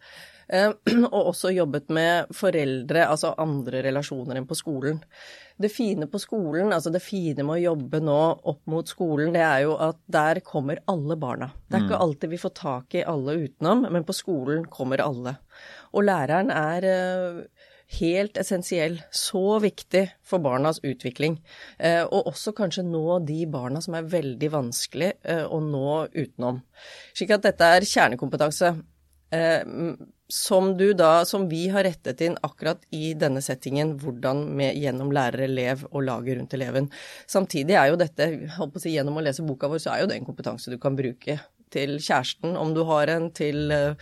Eh, 0.47 0.71
og 1.15 1.31
også 1.31 1.51
jobbet 1.55 1.89
med 1.93 2.31
foreldre, 2.36 3.08
altså 3.10 3.34
andre 3.41 3.81
relasjoner 3.86 4.39
enn 4.39 4.47
på 4.49 4.58
skolen. 4.58 5.01
Det 5.58 5.71
fine 5.71 6.08
på 6.12 6.19
skolen, 6.19 6.73
altså 6.75 6.91
det 6.93 7.03
fine 7.03 7.45
med 7.45 7.58
å 7.58 7.63
jobbe 7.71 8.01
nå 8.03 8.17
opp 8.51 8.65
mot 8.69 8.89
skolen, 8.89 9.34
det 9.36 9.43
er 9.45 9.63
jo 9.65 9.77
at 9.81 10.01
der 10.12 10.41
kommer 10.45 10.84
alle 10.91 11.17
barna. 11.19 11.53
Det 11.67 11.79
er 11.79 11.86
ikke 11.88 11.95
mm. 12.01 12.08
alltid 12.08 12.34
vi 12.36 12.41
får 12.41 12.58
tak 12.60 12.97
i 12.99 13.05
alle 13.08 13.38
utenom, 13.45 13.88
men 13.89 14.05
på 14.08 14.15
skolen 14.15 14.67
kommer 14.71 15.03
alle. 15.03 15.38
Og 15.95 16.05
læreren 16.05 16.51
er 16.51 16.89
eh, 16.89 17.39
helt 18.01 18.38
essensiell, 18.38 18.99
så 19.15 19.62
viktig 19.63 20.03
for 20.27 20.43
barnas 20.43 20.81
utvikling. 20.84 21.39
Eh, 21.79 22.03
og 22.03 22.34
også 22.34 22.53
kanskje 22.58 22.84
nå 22.86 23.21
de 23.25 23.45
barna 23.49 23.81
som 23.81 23.95
er 23.95 24.12
veldig 24.12 24.51
vanskelig 24.53 25.13
å 25.47 25.62
nå 25.63 25.95
utenom. 26.12 26.60
Slik 27.15 27.31
at 27.34 27.47
dette 27.47 27.71
er 27.77 27.88
kjernekompetanse 27.88 28.75
som 30.27 30.71
du 30.77 30.93
da, 30.97 31.25
som 31.25 31.49
vi 31.49 31.67
har 31.69 31.85
rettet 31.85 32.21
inn 32.25 32.38
akkurat 32.41 32.81
i 32.95 33.13
denne 33.13 33.43
settingen, 33.45 33.93
hvordan 34.01 34.45
med, 34.57 34.77
gjennom 34.81 35.11
lærer, 35.13 35.45
elev 35.45 35.85
og 35.91 36.05
laget 36.07 36.39
rundt 36.39 36.55
eleven. 36.57 36.89
Samtidig 37.29 37.77
er 37.77 37.91
jo 37.91 37.99
dette, 38.01 38.31
holdt 38.57 38.73
på 38.73 38.81
å 38.81 38.85
si, 38.85 38.95
gjennom 38.95 39.19
å 39.19 39.25
lese 39.25 39.45
boka 39.45 39.69
vår, 39.69 39.83
så 39.83 39.93
er 39.93 40.03
jo 40.03 40.09
det 40.09 40.17
en 40.19 40.29
kompetanse 40.29 40.73
du 40.73 40.79
kan 40.81 40.97
bruke 40.97 41.38
til 41.75 41.97
kjæresten, 41.99 42.55
om 42.57 42.71
du 42.75 42.83
har 42.88 43.09
en, 43.11 43.27
til 43.35 43.73
uh, 43.73 43.97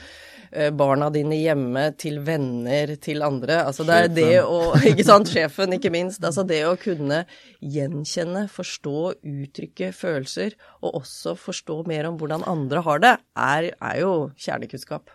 barna 0.77 1.09
dine 1.13 1.39
hjemme, 1.39 1.88
til 1.99 2.19
venner, 2.25 2.93
til 3.01 3.23
andre. 3.25 3.63
Altså 3.67 3.86
det 3.88 3.97
er 3.97 4.12
det 4.13 4.36
å 4.43 4.59
Ikke 4.91 5.07
sant, 5.07 5.31
sjefen, 5.31 5.75
ikke 5.75 5.91
minst. 5.93 6.23
Altså 6.23 6.45
det 6.47 6.62
å 6.67 6.75
kunne 6.79 7.23
gjenkjenne, 7.59 8.45
forstå, 8.53 8.99
uttrykke 9.33 9.91
følelser, 9.95 10.55
og 10.83 11.01
også 11.01 11.36
forstå 11.39 11.81
mer 11.89 12.12
om 12.12 12.21
hvordan 12.21 12.45
andre 12.47 12.86
har 12.86 13.03
det, 13.03 13.17
er, 13.33 13.73
er 13.73 13.99
jo 14.03 14.13
kjernekunnskap. 14.38 15.12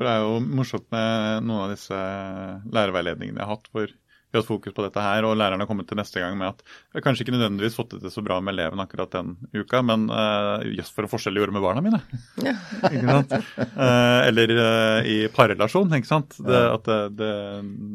For 0.00 0.08
Det 0.08 0.12
er 0.16 0.22
jo 0.24 0.36
morsomt 0.56 0.86
med 0.94 1.44
noen 1.44 1.66
av 1.66 1.72
disse 1.74 1.96
lærerveiledningene 2.72 3.36
jeg 3.36 3.44
har 3.44 3.50
hatt, 3.52 3.66
hvor 3.68 3.90
vi 3.90 4.38
har 4.38 4.40
hatt 4.40 4.48
fokus 4.48 4.72
på 4.72 4.84
dette 4.86 5.02
her, 5.04 5.26
og 5.28 5.34
læreren 5.36 5.60
har 5.60 5.68
kommet 5.68 5.90
til 5.90 5.98
neste 6.00 6.22
gang 6.22 6.38
med 6.40 6.54
at 6.54 6.62
vi 6.64 6.96
har 6.96 7.04
kanskje 7.04 7.26
ikke 7.26 7.34
nødvendigvis 7.34 7.76
fått 7.76 7.92
det 7.92 8.00
til 8.06 8.14
så 8.14 8.24
bra 8.24 8.38
med 8.40 8.54
eleven 8.54 8.80
akkurat 8.80 9.12
den 9.12 9.34
uka, 9.52 9.82
men 9.84 10.06
uh, 10.08 10.64
jøss, 10.64 10.88
for 10.94 11.04
en 11.04 11.12
forskjell 11.12 11.36
det 11.36 11.42
gjorde 11.42 11.56
med 11.58 11.66
barna 11.66 11.84
mine. 11.84 12.00
Ja. 12.40 12.56
Uh, 13.60 14.20
eller 14.24 14.54
uh, 14.56 15.04
i 15.04 15.18
parrelasjon, 15.34 15.92
ikke 15.98 16.08
sant. 16.08 16.38
Det, 16.48 16.62
at 16.78 16.88
det, 16.88 17.28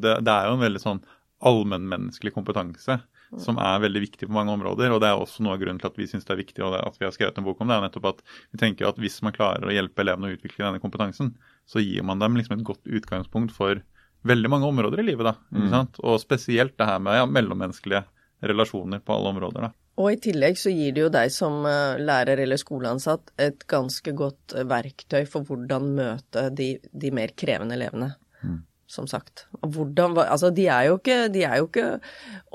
det, 0.03 0.13
det, 0.21 0.33
er 0.33 0.49
jo 0.51 0.59
en 0.59 0.61
veldig 0.61 0.81
sånn 0.83 1.01
allmennmenneskelig 1.45 2.35
kompetanse 2.37 2.99
som 3.41 3.57
er 3.57 3.81
veldig 3.83 4.03
viktig 4.05 4.29
på 4.29 4.35
mange 4.35 4.53
områder. 4.53 4.93
og 4.93 5.01
Det 5.01 5.09
er 5.09 5.19
også 5.19 5.43
noe 5.43 5.55
av 5.55 5.61
grunnen 5.61 5.81
til 5.81 5.89
at 5.89 5.97
vi 5.99 6.07
syns 6.09 6.27
det 6.27 6.35
er 6.35 6.41
viktig 6.43 6.63
og 6.65 6.77
at 6.77 7.01
vi 7.01 7.07
har 7.07 7.13
skrevet 7.15 7.41
en 7.41 7.47
bok 7.47 7.61
om 7.61 7.71
det. 7.71 7.77
er 7.79 7.87
nettopp 7.87 8.09
at 8.13 8.23
vi 8.53 8.61
tenker 8.61 8.89
at 8.89 9.01
Hvis 9.01 9.21
man 9.25 9.35
klarer 9.35 9.65
å 9.65 9.73
hjelpe 9.73 10.05
elevene 10.05 10.29
å 10.29 10.37
utvikle 10.37 10.67
denne 10.67 10.83
kompetansen, 10.83 11.33
så 11.65 11.81
gir 11.81 12.05
man 12.05 12.21
dem 12.21 12.37
liksom 12.37 12.59
et 12.59 12.67
godt 12.67 12.85
utgangspunkt 12.85 13.53
for 13.55 13.81
veldig 14.25 14.49
mange 14.49 14.69
områder 14.69 15.01
i 15.01 15.07
livet. 15.11 15.25
da, 15.25 15.35
mm. 15.51 15.95
Og 16.03 16.19
spesielt 16.21 16.77
det 16.77 16.89
her 16.89 17.01
med 17.01 17.17
ja, 17.19 17.25
mellommenneskelige 17.29 18.05
relasjoner 18.45 19.01
på 19.05 19.15
alle 19.15 19.33
områder. 19.33 19.67
da. 19.67 19.73
Og 20.01 20.11
i 20.11 20.19
tillegg 20.19 20.57
så 20.59 20.73
gir 20.73 20.95
det 20.95 21.05
jo 21.05 21.11
deg 21.13 21.31
som 21.31 21.61
eh, 21.69 22.01
lærer 22.03 22.41
eller 22.43 22.59
skoleansatt 22.59 23.31
et 23.39 23.63
ganske 23.71 24.11
godt 24.17 24.55
eh, 24.57 24.67
verktøy 24.67 25.23
for 25.29 25.47
hvordan 25.47 25.91
møte 25.95 26.49
de, 26.51 26.73
de 26.91 27.11
mer 27.15 27.31
krevende 27.37 27.77
elevene. 27.77 28.11
Mm. 28.43 28.63
Som 28.91 29.07
sagt. 29.09 29.47
Hvordan, 29.63 30.13
altså 30.21 30.51
de 30.53 30.67
er 30.69 30.89
jo 30.89 30.99
ikke, 30.99 31.15
de 31.33 31.41
er 31.47 31.57
jo 31.57 31.69
ikke 31.69 31.87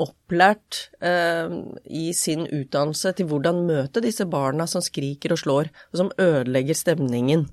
opplært 0.04 0.84
eh, 1.02 1.56
i 1.88 2.10
sin 2.14 2.44
utdannelse 2.44 3.16
til 3.18 3.26
hvordan 3.32 3.64
møte 3.66 4.04
disse 4.04 4.28
barna 4.30 4.68
som 4.70 4.84
skriker 4.84 5.34
og 5.34 5.40
slår, 5.40 5.72
og 5.90 6.02
som 6.04 6.12
ødelegger 6.20 6.78
stemningen. 6.78 7.48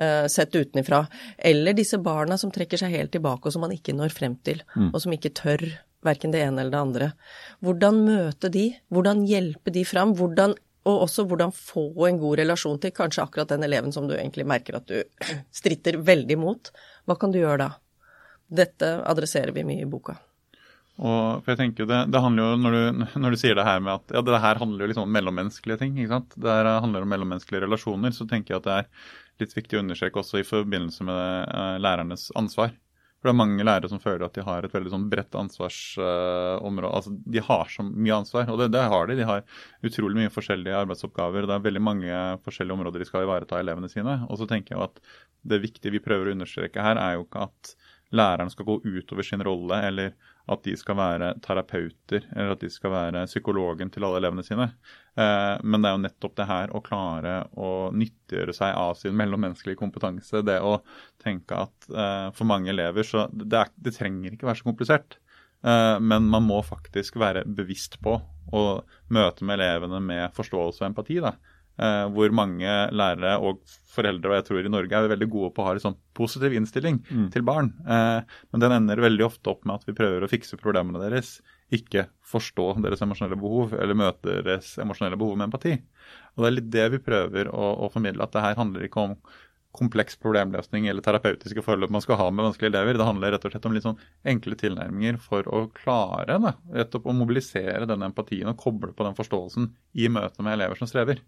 Eh, 0.00 0.26
sett 0.26 0.54
utenfra. 0.54 1.06
Eller 1.38 1.74
disse 1.76 1.98
barna 1.98 2.38
som 2.38 2.50
trekker 2.50 2.80
seg 2.80 2.94
helt 2.94 3.12
tilbake, 3.12 3.44
og 3.44 3.52
som 3.52 3.60
man 3.66 3.74
ikke 3.74 3.92
når 3.92 4.14
frem 4.16 4.38
til. 4.48 4.62
Mm. 4.72 4.94
Og 4.94 5.02
som 5.02 5.12
ikke 5.12 5.32
tør 5.36 5.64
verken 6.06 6.32
det 6.32 6.40
ene 6.40 6.62
eller 6.62 6.72
det 6.72 6.80
andre. 6.80 7.08
Hvordan 7.60 7.98
møte 8.06 8.48
de? 8.48 8.70
Hvordan 8.88 9.26
hjelpe 9.28 9.74
de 9.74 9.84
fram? 9.84 10.14
Hvordan, 10.16 10.56
og 10.88 11.04
også 11.04 11.26
hvordan 11.28 11.52
få 11.52 11.84
en 12.08 12.22
god 12.22 12.40
relasjon 12.40 12.80
til 12.80 12.96
kanskje 12.96 13.26
akkurat 13.26 13.52
den 13.52 13.68
eleven 13.68 13.92
som 13.92 14.08
du 14.08 14.16
egentlig 14.16 14.48
merker 14.48 14.80
at 14.80 14.88
du 14.88 15.04
stritter 15.60 16.00
veldig 16.00 16.40
mot. 16.40 16.72
Hva 17.04 17.20
kan 17.20 17.36
du 17.36 17.42
gjøre 17.42 17.60
da? 17.66 17.70
Dette 18.48 18.96
adresserer 19.04 19.52
vi 19.52 19.68
mye 19.68 19.84
i 19.84 19.90
boka. 19.90 20.16
Og 21.00 21.44
for 21.44 21.52
jeg 21.52 21.60
tenker 21.60 21.86
det, 21.88 22.02
det 22.12 22.20
handler 22.24 22.42
jo, 22.54 22.60
når 22.60 22.74
du, 22.76 23.04
når 23.20 23.36
du, 23.36 23.40
sier 23.40 23.56
det 23.56 23.68
her 23.68 23.84
med 23.84 23.98
at 24.00 24.16
ja, 24.16 24.24
det 24.24 24.40
her 24.48 24.60
handler 24.60 24.84
jo 24.84 24.88
liksom 24.90 25.06
om 25.06 25.12
mellommenneskelige 25.12 25.80
ting, 25.84 25.94
ikke 25.96 26.16
sant? 26.16 26.34
det 26.40 26.56
her 26.56 26.68
handler 26.84 27.04
om 27.04 27.12
mellommenneskelige 27.12 27.66
relasjoner, 27.68 28.16
så 28.16 28.26
tenker 28.28 28.56
jeg 28.56 28.62
at 28.62 28.68
det 28.68 28.78
er 28.80 28.88
litt 29.42 29.56
viktig 29.56 29.78
å 29.78 29.82
understreke 29.84 30.20
også 30.22 30.40
i 30.40 30.46
forbindelse 30.46 31.06
med 31.06 31.50
uh, 31.50 31.76
lærernes 31.82 32.30
ansvar. 32.38 32.72
For 33.20 33.28
det 33.28 33.34
er 33.34 33.36
mange 33.36 33.64
lærere 33.68 33.88
som 33.92 34.00
føler 34.00 34.24
at 34.24 34.36
de 34.38 34.42
har 34.46 34.64
et 34.64 34.72
veldig 34.72 34.90
sånn 34.94 35.08
bredt 35.12 35.34
ansvarsområde. 35.36 36.88
Altså, 36.88 37.12
de 37.34 37.42
har 37.44 37.68
så 37.68 37.84
mye 37.84 38.16
ansvar, 38.16 38.48
og 38.48 38.62
det, 38.62 38.70
det, 38.72 38.84
har 38.88 39.10
de. 39.10 39.16
De 39.18 39.26
har 39.28 39.42
utrolig 39.84 40.22
mye 40.22 40.32
forskjellige 40.32 40.78
arbeidsoppgaver. 40.86 41.44
Det 41.44 41.58
er 41.58 41.66
veldig 41.66 41.82
mange 41.84 42.22
forskjellige 42.46 42.78
områder 42.78 43.04
de 43.04 43.08
skal 43.10 43.26
ivareta 43.26 43.60
elevene 43.60 43.92
sine. 43.92 44.22
Og 44.32 44.40
så 44.40 44.48
tenker 44.48 44.72
jeg 44.72 44.86
at 44.86 45.02
det 45.52 45.60
viktige 45.66 45.92
vi 45.92 46.00
prøver 46.00 46.30
å 46.30 46.38
understreke 46.38 46.86
her, 46.86 46.96
er 46.96 47.18
jo 47.18 47.26
ikke 47.26 47.44
at 47.50 47.74
læreren 48.16 48.54
skal 48.56 48.70
gå 48.70 48.78
utover 48.88 49.28
sin 49.28 49.44
rolle, 49.44 49.82
eller 49.90 50.16
at 50.50 50.64
de 50.66 50.74
skal 50.78 50.98
være 50.98 51.30
terapeuter 51.44 52.24
eller 52.34 52.54
at 52.56 52.62
de 52.64 52.70
skal 52.72 52.92
være 52.92 53.22
psykologen 53.30 53.92
til 53.92 54.06
alle 54.06 54.20
elevene 54.22 54.44
sine. 54.46 54.66
Eh, 55.14 55.54
men 55.62 55.80
det 55.80 55.90
er 55.90 55.96
jo 55.96 56.02
nettopp 56.04 56.36
det 56.40 56.48
her 56.50 56.74
å 56.74 56.82
klare 56.84 57.34
å 57.54 57.70
nyttiggjøre 57.94 58.54
seg 58.56 58.74
av 58.78 58.96
sin 58.98 59.16
mellommenneskelige 59.18 59.78
kompetanse. 59.80 60.42
Det 60.46 60.58
å 60.58 60.80
tenke 61.22 61.62
at 61.66 61.90
eh, 61.90 62.28
for 62.36 62.50
mange 62.50 62.72
elever 62.74 63.06
så 63.06 63.28
det, 63.32 63.50
er, 63.54 63.70
det 63.78 63.94
trenger 63.96 64.34
ikke 64.34 64.50
være 64.50 64.62
så 64.62 64.68
komplisert. 64.70 65.20
Eh, 65.62 65.96
men 66.02 66.28
man 66.32 66.46
må 66.48 66.60
faktisk 66.66 67.20
være 67.20 67.46
bevisst 67.46 68.00
på 68.02 68.18
å 68.50 68.64
møte 69.14 69.46
med 69.46 69.60
elevene 69.60 70.02
med 70.02 70.36
forståelse 70.36 70.82
og 70.82 70.90
empati. 70.90 71.20
da. 71.22 71.36
Eh, 71.80 72.06
hvor 72.12 72.32
mange 72.36 72.72
lærere 72.92 73.38
og 73.40 73.62
foreldre 73.90 74.28
og 74.28 74.36
jeg 74.36 74.46
tror 74.50 74.66
i 74.66 74.72
Norge 74.72 74.98
er 74.98 75.08
veldig 75.14 75.28
gode 75.32 75.48
på 75.56 75.62
å 75.62 75.68
ha 75.68 75.72
en 75.72 75.82
sånn 75.82 75.96
positiv 76.16 76.52
innstilling 76.58 76.98
mm. 77.06 77.28
til 77.32 77.44
barn. 77.46 77.70
Eh, 77.88 78.36
men 78.52 78.64
den 78.64 78.74
ender 78.76 79.00
veldig 79.00 79.24
ofte 79.24 79.54
opp 79.54 79.64
med 79.64 79.78
at 79.78 79.88
vi 79.88 79.96
prøver 79.96 80.26
å 80.26 80.30
fikse 80.30 80.60
problemene 80.60 81.00
deres, 81.00 81.38
ikke 81.72 82.08
forstå 82.26 82.66
deres 82.84 83.00
emosjonelle 83.06 83.38
behov 83.40 83.72
eller 83.78 83.96
møte 83.96 84.40
deres 84.44 84.74
emosjonelle 84.82 85.16
behov 85.20 85.38
med 85.38 85.48
empati. 85.48 85.78
Og 86.34 86.42
Det 86.42 86.50
er 86.50 86.56
litt 86.58 86.72
det 86.74 86.88
vi 86.96 87.04
prøver 87.06 87.48
å, 87.48 87.70
å 87.86 87.92
formidle, 87.94 88.26
at 88.26 88.36
det 88.36 88.44
her 88.44 88.60
handler 88.60 88.84
ikke 88.84 89.06
om 89.06 89.16
kompleks 89.76 90.16
problemløsning 90.18 90.88
eller 90.90 91.04
terapeutiske 91.04 91.62
forløp 91.62 91.92
man 91.94 92.02
skal 92.02 92.18
ha 92.18 92.28
med 92.34 92.48
vanskelige 92.48 92.72
elever. 92.72 92.98
Det 92.98 93.06
handler 93.06 93.34
rett 93.36 93.44
og 93.46 93.52
slett 93.54 93.68
om 93.68 93.76
litt 93.76 93.86
sånn 93.86 94.00
enkle 94.32 94.58
tilnærminger 94.58 95.20
for 95.22 95.46
å 95.46 95.64
klare 95.76 96.40
da, 96.42 96.56
rett 96.74 96.96
og 96.98 97.06
å 97.06 97.14
mobilisere 97.16 97.86
den 97.88 98.06
empatien 98.10 98.50
og 98.50 98.58
koble 98.60 98.92
på 98.96 99.06
den 99.06 99.16
forståelsen 99.18 99.70
i 100.02 100.10
møte 100.12 100.42
med 100.42 100.58
elever 100.58 100.80
som 100.80 100.90
strever. 100.90 101.22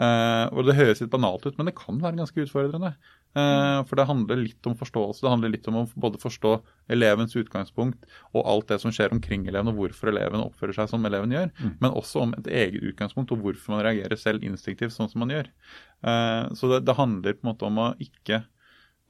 Uh, 0.00 0.48
og 0.56 0.64
Det 0.64 0.78
høres 0.78 1.02
litt 1.02 1.10
banalt 1.12 1.44
ut, 1.44 1.56
men 1.58 1.68
det 1.68 1.74
kan 1.76 1.98
være 2.00 2.16
ganske 2.16 2.44
utfordrende. 2.46 2.94
Uh, 3.36 3.84
for 3.84 4.00
det 4.00 4.06
handler 4.08 4.40
litt 4.40 4.68
om 4.68 4.76
forståelse. 4.78 5.20
Det 5.20 5.32
handler 5.32 5.52
litt 5.52 5.68
om 5.68 5.76
å 5.82 5.84
både 5.92 6.20
forstå 6.22 6.54
elevens 6.94 7.36
utgangspunkt 7.36 8.08
og 8.32 8.48
alt 8.48 8.70
det 8.72 8.80
som 8.80 8.94
skjer 8.96 9.12
omkring 9.12 9.44
eleven, 9.50 9.68
og 9.68 9.82
hvorfor 9.82 10.12
eleven 10.14 10.40
oppfører 10.40 10.78
seg 10.78 10.88
som 10.94 11.04
eleven 11.04 11.36
gjør. 11.36 11.52
Mm. 11.58 11.76
Men 11.84 11.98
også 12.00 12.24
om 12.24 12.32
et 12.38 12.48
eget 12.48 12.80
utgangspunkt 12.94 13.34
og 13.36 13.44
hvorfor 13.44 13.76
man 13.76 13.84
reagerer 13.90 14.22
selv 14.22 14.46
instinktivt 14.46 14.96
sånn 14.96 15.12
som 15.12 15.20
man 15.26 15.36
gjør. 15.36 15.52
Uh, 16.00 16.48
så 16.56 16.72
det, 16.72 16.82
det, 16.88 16.96
handler 16.96 17.36
på 17.36 17.44
en 17.44 17.52
måte 17.52 17.68
om 17.68 17.84
å 17.84 17.92
ikke 18.00 18.44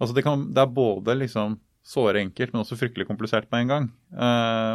Altså 0.01 0.15
det, 0.17 0.23
kan, 0.25 0.47
det 0.57 0.63
er 0.63 0.71
både 0.73 1.13
liksom 1.13 1.59
såre 1.85 2.23
enkelt, 2.23 2.55
men 2.55 2.63
også 2.63 2.79
fryktelig 2.81 3.05
komplisert 3.05 3.51
på 3.53 3.59
en 3.59 3.69
gang. 3.69 3.89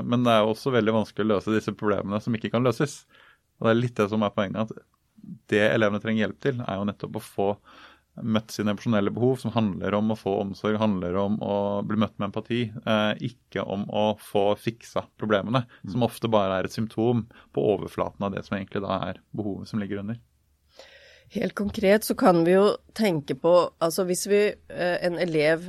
men 0.05 0.25
det 0.27 0.35
er 0.35 0.45
også 0.45 0.69
veldig 0.69 0.93
vanskelig 0.93 1.25
å 1.25 1.29
løse 1.31 1.55
disse 1.55 1.73
problemene 1.73 2.19
som 2.21 2.37
ikke 2.37 2.51
kan 2.53 2.61
løses. 2.61 2.99
Og 3.57 3.65
det 3.65 3.71
er 3.71 3.79
litt 3.79 3.97
det 3.97 4.05
som 4.11 4.21
er 4.21 4.35
poenget. 4.35 4.69
at 4.69 4.85
det 5.51 5.63
elevene 5.71 6.01
trenger 6.03 6.25
hjelp 6.25 6.39
til, 6.43 6.61
er 6.63 6.79
jo 6.79 6.87
nettopp 6.89 7.19
å 7.19 7.25
få 7.25 7.49
møtt 8.23 8.53
sine 8.53 8.71
emosjonelle 8.71 9.11
behov, 9.11 9.35
som 9.41 9.51
handler 9.51 9.95
om 9.97 10.13
å 10.13 10.17
få 10.19 10.37
omsorg, 10.39 10.77
handler 10.79 11.17
om 11.19 11.35
å 11.43 11.55
bli 11.87 11.99
møtt 11.99 12.15
med 12.17 12.29
empati, 12.29 12.61
eh, 12.71 13.25
ikke 13.27 13.65
om 13.67 13.83
å 13.91 14.05
få 14.21 14.47
fiksa 14.59 15.03
problemene, 15.19 15.65
mm. 15.83 15.91
som 15.91 16.05
ofte 16.07 16.31
bare 16.31 16.61
er 16.61 16.69
et 16.69 16.75
symptom 16.75 17.25
på 17.55 17.65
overflaten 17.75 18.23
av 18.23 18.35
det 18.35 18.45
som 18.47 18.57
egentlig 18.57 18.85
da 18.85 19.01
er 19.09 19.19
behovet 19.35 19.71
som 19.71 19.83
ligger 19.83 20.03
under. 20.05 20.21
Helt 21.35 21.55
konkret 21.57 22.05
så 22.07 22.15
kan 22.15 22.43
vi 22.45 22.53
jo 22.53 22.75
tenke 22.95 23.35
på 23.35 23.53
altså 23.83 24.05
hvis 24.07 24.27
vi, 24.31 24.43
eh, 24.69 24.97
en 25.03 25.19
elev 25.19 25.65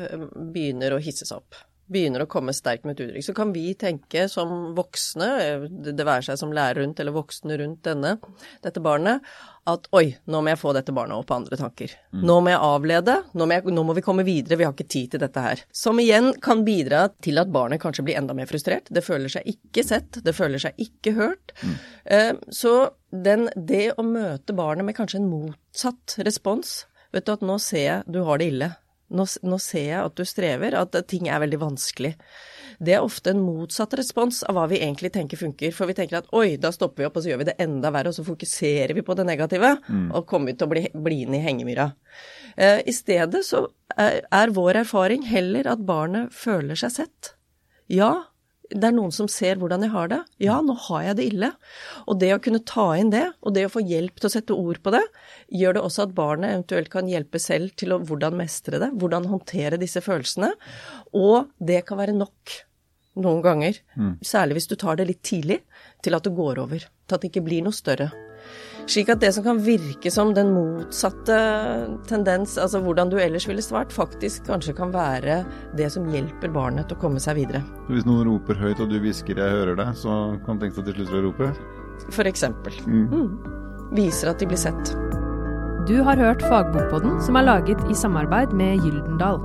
begynner 0.52 0.94
å 0.94 1.02
hisse 1.02 1.26
seg 1.26 1.40
opp, 1.40 1.58
begynner 1.92 2.24
å 2.24 2.30
komme 2.30 2.54
sterkt 2.56 2.86
med 2.86 2.96
et 2.96 3.04
uttrykk, 3.06 3.24
så 3.28 3.34
kan 3.36 3.52
vi 3.54 3.70
tenke 3.78 4.26
som 4.30 4.72
voksne, 4.76 5.28
det 5.70 6.06
være 6.06 6.28
seg 6.28 6.40
som 6.40 6.54
lærer 6.54 6.82
rundt 6.82 7.02
eller 7.02 7.14
voksne 7.14 7.58
rundt 7.60 7.84
denne, 7.86 8.16
dette 8.64 8.82
barnet, 8.82 9.24
at 9.66 9.88
oi, 9.98 10.12
nå 10.30 10.40
må 10.42 10.52
jeg 10.52 10.60
få 10.60 10.72
dette 10.76 10.94
barnet 10.94 11.18
opp 11.18 11.26
på 11.30 11.36
andre 11.40 11.58
tanker. 11.58 11.94
Mm. 12.14 12.20
Nå 12.28 12.36
må 12.44 12.52
jeg 12.52 12.62
avlede, 12.62 13.16
nå 13.34 13.46
må, 13.46 13.56
jeg, 13.56 13.74
nå 13.74 13.84
må, 13.86 13.96
vi 13.98 14.04
komme 14.06 14.26
videre, 14.26 14.58
vi 14.60 14.66
har 14.66 14.74
ikke 14.74 14.88
tid 14.94 15.14
til 15.14 15.22
dette 15.22 15.42
her. 15.42 15.62
Som 15.74 15.98
igjen 16.02 16.32
kan 16.42 16.62
bidra 16.66 17.06
til 17.24 17.42
at 17.42 17.50
barnet 17.54 17.82
kanskje 17.82 18.06
blir 18.06 18.18
enda 18.20 18.34
mer 18.36 18.50
frustrert. 18.50 18.90
Det 18.94 19.02
føler 19.06 19.32
seg 19.32 19.48
ikke 19.50 19.86
sett, 19.86 20.20
det 20.22 20.36
føler 20.36 20.62
seg 20.62 20.78
ikke 20.82 21.16
hørt. 21.18 21.54
Mm. 21.62 21.76
Eh, 22.16 22.32
så 22.54 22.76
den, 23.10 23.48
det 23.56 23.88
å 23.98 24.06
møte 24.06 24.54
barnet 24.56 24.86
med 24.86 24.98
kanskje 24.98 25.22
en 25.22 25.30
motsatt 25.30 26.18
respons, 26.26 26.84
vet 27.14 27.26
du 27.26 27.34
at 27.34 27.46
nå 27.46 27.58
ser 27.62 27.86
jeg 27.86 28.10
du 28.12 28.22
har 28.26 28.42
det 28.42 28.52
ille 28.52 28.74
nå, 29.08 29.26
nå, 29.46 29.58
ser 29.62 29.86
jeg 29.86 30.02
at 30.02 30.18
du 30.18 30.24
strever, 30.26 30.76
at 30.78 30.96
ting 31.10 31.28
er 31.30 31.42
veldig 31.42 31.60
vanskelig. 31.62 32.12
Det 32.82 32.96
er 32.96 33.04
ofte 33.04 33.32
en 33.32 33.40
motsatt 33.40 33.94
respons 33.96 34.42
av 34.44 34.58
hva 34.58 34.66
vi 34.68 34.80
egentlig 34.82 35.12
tenker 35.14 35.40
funker. 35.40 35.72
For 35.72 35.88
vi 35.88 35.96
tenker 35.96 36.20
at 36.20 36.30
oi, 36.36 36.58
da 36.60 36.72
stopper 36.74 37.04
vi 37.04 37.08
opp 37.08 37.16
og 37.16 37.24
så 37.24 37.32
gjør 37.32 37.40
vi 37.40 37.48
det 37.48 37.56
enda 37.62 37.92
verre, 37.94 38.12
og 38.12 38.18
så 38.18 38.26
fokuserer 38.26 38.92
vi 38.96 39.04
på 39.06 39.16
det 39.16 39.26
negative, 39.28 39.76
mm. 39.86 40.10
og 40.12 40.28
kommer 40.28 40.56
til 40.56 40.68
å 40.68 40.72
bli 40.74 40.84
blinde 40.92 41.38
i 41.40 41.44
hengemyra. 41.46 41.90
Eh, 42.56 42.82
I 42.84 42.94
stedet 42.96 43.44
så 43.46 43.66
er, 43.96 44.24
er 44.28 44.54
vår 44.56 44.82
erfaring 44.82 45.24
heller 45.30 45.70
at 45.72 45.84
barnet 45.88 46.34
føler 46.36 46.78
seg 46.78 46.98
sett. 46.98 47.32
Ja, 47.92 48.26
det 48.70 48.88
er 48.88 48.94
noen 48.96 49.12
som 49.14 49.28
ser 49.30 49.60
hvordan 49.60 49.84
jeg 49.86 49.92
har 49.92 50.10
det. 50.10 50.20
Ja, 50.42 50.58
nå 50.64 50.74
har 50.88 51.04
jeg 51.06 51.18
det 51.18 51.26
ille. 51.30 51.50
Og 52.10 52.18
det 52.20 52.32
å 52.34 52.40
kunne 52.42 52.62
ta 52.66 52.86
inn 52.98 53.12
det, 53.14 53.24
og 53.42 53.54
det 53.56 53.66
å 53.68 53.72
få 53.72 53.82
hjelp 53.86 54.18
til 54.18 54.28
å 54.28 54.32
sette 54.32 54.56
ord 54.56 54.80
på 54.82 54.94
det, 54.94 55.02
gjør 55.54 55.78
det 55.78 55.84
også 55.86 56.06
at 56.06 56.14
barnet 56.16 56.54
eventuelt 56.54 56.90
kan 56.92 57.10
hjelpe 57.10 57.40
selv 57.42 57.76
til 57.78 57.94
å 57.94 58.00
hvordan 58.02 58.38
mestre 58.38 58.80
det, 58.82 58.92
hvordan 58.98 59.30
håndtere 59.30 59.80
disse 59.82 60.02
følelsene. 60.04 60.52
Og 61.14 61.52
det 61.62 61.84
kan 61.88 62.00
være 62.02 62.16
nok 62.16 62.58
noen 63.22 63.42
ganger, 63.44 63.80
mm. 63.96 64.16
særlig 64.26 64.58
hvis 64.58 64.70
du 64.72 64.76
tar 64.80 64.98
det 64.98 65.08
litt 65.08 65.24
tidlig, 65.24 65.62
til 66.04 66.18
at 66.18 66.26
det 66.26 66.36
går 66.36 66.64
over. 66.66 66.84
Til 66.84 67.16
at 67.16 67.22
det 67.22 67.32
ikke 67.32 67.46
blir 67.46 67.64
noe 67.64 67.76
større. 67.76 68.10
Slik 68.86 69.08
at 69.10 69.18
det 69.22 69.32
som 69.34 69.42
kan 69.42 69.58
virke 69.58 70.10
som 70.14 70.30
den 70.34 70.52
motsatte 70.54 71.36
tendens, 72.06 72.54
altså 72.62 72.78
hvordan 72.84 73.10
du 73.10 73.16
ellers 73.18 73.48
ville 73.50 73.64
svart, 73.64 73.90
faktisk 73.94 74.46
kanskje 74.46 74.76
kan 74.78 74.92
være 74.94 75.40
det 75.78 75.90
som 75.94 76.06
hjelper 76.12 76.52
barnet 76.54 76.86
til 76.86 76.98
å 76.98 77.02
komme 77.02 77.22
seg 77.22 77.40
videre. 77.40 77.64
Hvis 77.90 78.06
noen 78.06 78.28
roper 78.30 78.58
høyt 78.60 78.80
og 78.80 78.92
du 78.92 79.00
hvisker 79.02 79.34
'jeg 79.34 79.56
hører 79.58 79.76
deg', 79.76 79.96
så 79.98 80.38
kan 80.46 80.58
du 80.58 80.66
tenke 80.66 80.82
deg 80.82 80.94
til 80.94 81.06
slutt 81.06 81.18
å 81.18 81.24
rope? 81.26 81.52
For 82.10 82.24
eksempel. 82.24 82.72
Mm. 82.86 83.08
Mm. 83.10 83.30
Viser 83.92 84.30
at 84.30 84.38
de 84.38 84.46
blir 84.46 84.58
sett. 84.58 84.94
Du 85.86 86.02
har 86.02 86.16
hørt 86.16 86.42
Fagbokpodden, 86.42 87.20
som 87.22 87.36
er 87.36 87.46
laget 87.46 87.78
i 87.90 87.94
samarbeid 87.94 88.52
med 88.52 88.78
Gyldendal. 88.82 89.42